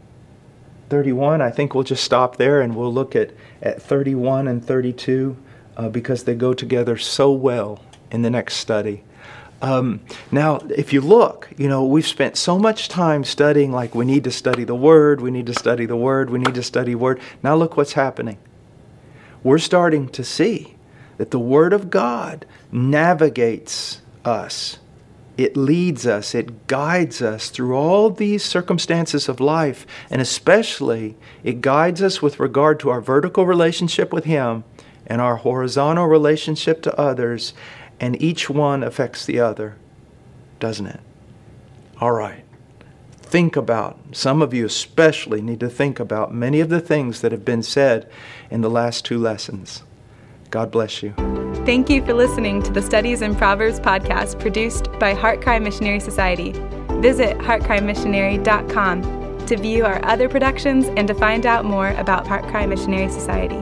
31, 0.90 1.42
I 1.42 1.50
think 1.50 1.74
we'll 1.74 1.84
just 1.84 2.04
stop 2.04 2.38
there 2.38 2.62
and 2.62 2.76
we'll 2.76 2.94
look 2.94 3.16
at, 3.16 3.32
at 3.62 3.82
31 3.82 4.48
and 4.48 4.64
32 4.64 5.38
uh, 5.78 5.88
because 5.88 6.24
they 6.24 6.36
go 6.36 6.54
together 6.54 6.98
so 6.98 7.32
well 7.32 7.80
in 8.12 8.24
the 8.24 8.30
next 8.30 8.56
study. 8.56 9.04
Um, 9.62 10.02
now, 10.32 10.58
if 10.76 10.92
you 10.92 11.02
look, 11.02 11.50
you 11.58 11.68
know, 11.68 11.86
we've 11.86 12.06
spent 12.06 12.36
so 12.38 12.60
much 12.60 12.90
time 12.90 13.24
studying, 13.24 13.72
like 13.72 13.96
we 13.96 14.06
need 14.06 14.24
to 14.26 14.32
study 14.32 14.64
the 14.64 14.76
Word, 14.76 15.22
we 15.22 15.32
need 15.32 15.46
to 15.46 15.54
study 15.54 15.86
the 15.86 15.96
Word, 15.96 16.30
we 16.30 16.40
need 16.40 16.56
to 16.56 16.64
study 16.64 16.94
Word. 16.94 17.20
Now, 17.42 17.56
look 17.56 17.78
what's 17.78 17.94
happening. 17.94 18.38
We're 19.44 19.58
starting 19.60 20.10
to 20.10 20.24
see 20.24 20.76
that 21.18 21.32
the 21.32 21.40
Word 21.40 21.74
of 21.74 21.90
God 21.90 22.46
navigates 22.72 24.02
us, 24.26 24.78
it 25.38 25.56
leads 25.56 26.06
us, 26.06 26.36
it 26.36 26.68
guides 26.68 27.22
us 27.22 27.50
through 27.50 27.76
all 27.76 28.10
these 28.10 28.44
circumstances 28.44 29.30
of 29.30 29.40
life, 29.40 29.88
and 30.10 30.22
especially 30.22 31.16
it 31.44 31.62
guides 31.62 32.02
us 32.02 32.22
with 32.22 32.40
regard 32.40 32.80
to 32.82 32.90
our 32.90 33.02
vertical 33.02 33.46
relationship 33.46 34.12
with 34.12 34.26
Him 34.26 34.64
and 35.08 35.22
our 35.22 35.38
horizontal 35.38 36.06
relationship 36.06 36.84
to 36.84 37.00
others 37.00 37.54
and 38.00 38.22
each 38.22 38.50
one 38.50 38.84
affects 38.84 39.26
the 39.26 39.40
other, 39.40 39.76
doesn't 40.60 40.86
it? 40.86 41.00
All 42.00 42.12
right. 42.12 42.44
Think 43.18 43.56
about, 43.56 44.00
some 44.12 44.42
of 44.42 44.54
you 44.54 44.66
especially 44.66 45.42
need 45.42 45.60
to 45.60 45.70
think 45.70 46.00
about 46.00 46.34
many 46.34 46.60
of 46.60 46.70
the 46.70 46.80
things 46.80 47.22
that 47.22 47.32
have 47.32 47.44
been 47.44 47.64
said 47.64 48.10
in 48.50 48.62
the 48.62 48.70
last 48.70 49.04
two 49.04 49.18
lessons. 49.18 49.84
God 50.50 50.72
bless 50.72 51.04
you. 51.04 51.14
Thank 51.66 51.90
you 51.90 52.06
for 52.06 52.14
listening 52.14 52.64
to 52.64 52.72
the 52.72 52.82
Studies 52.82 53.22
in 53.22 53.36
Proverbs 53.36 53.82
podcast 53.82 54.40
produced 54.40 54.90
by 54.94 55.14
HeartCry 55.14 55.62
Missionary 55.62 56.00
Society. 56.00 56.54
Visit 57.02 57.38
heartcrymissionary.com 57.40 59.46
to 59.46 59.58
view 59.58 59.86
our 59.86 60.04
other 60.06 60.30
productions 60.30 60.88
and 60.96 61.08
to 61.08 61.14
find 61.14 61.46
out 61.46 61.66
more 61.66 61.90
about 61.92 62.26
HeartCry 62.26 62.70
Missionary 62.70 63.10
Society. 63.10 63.62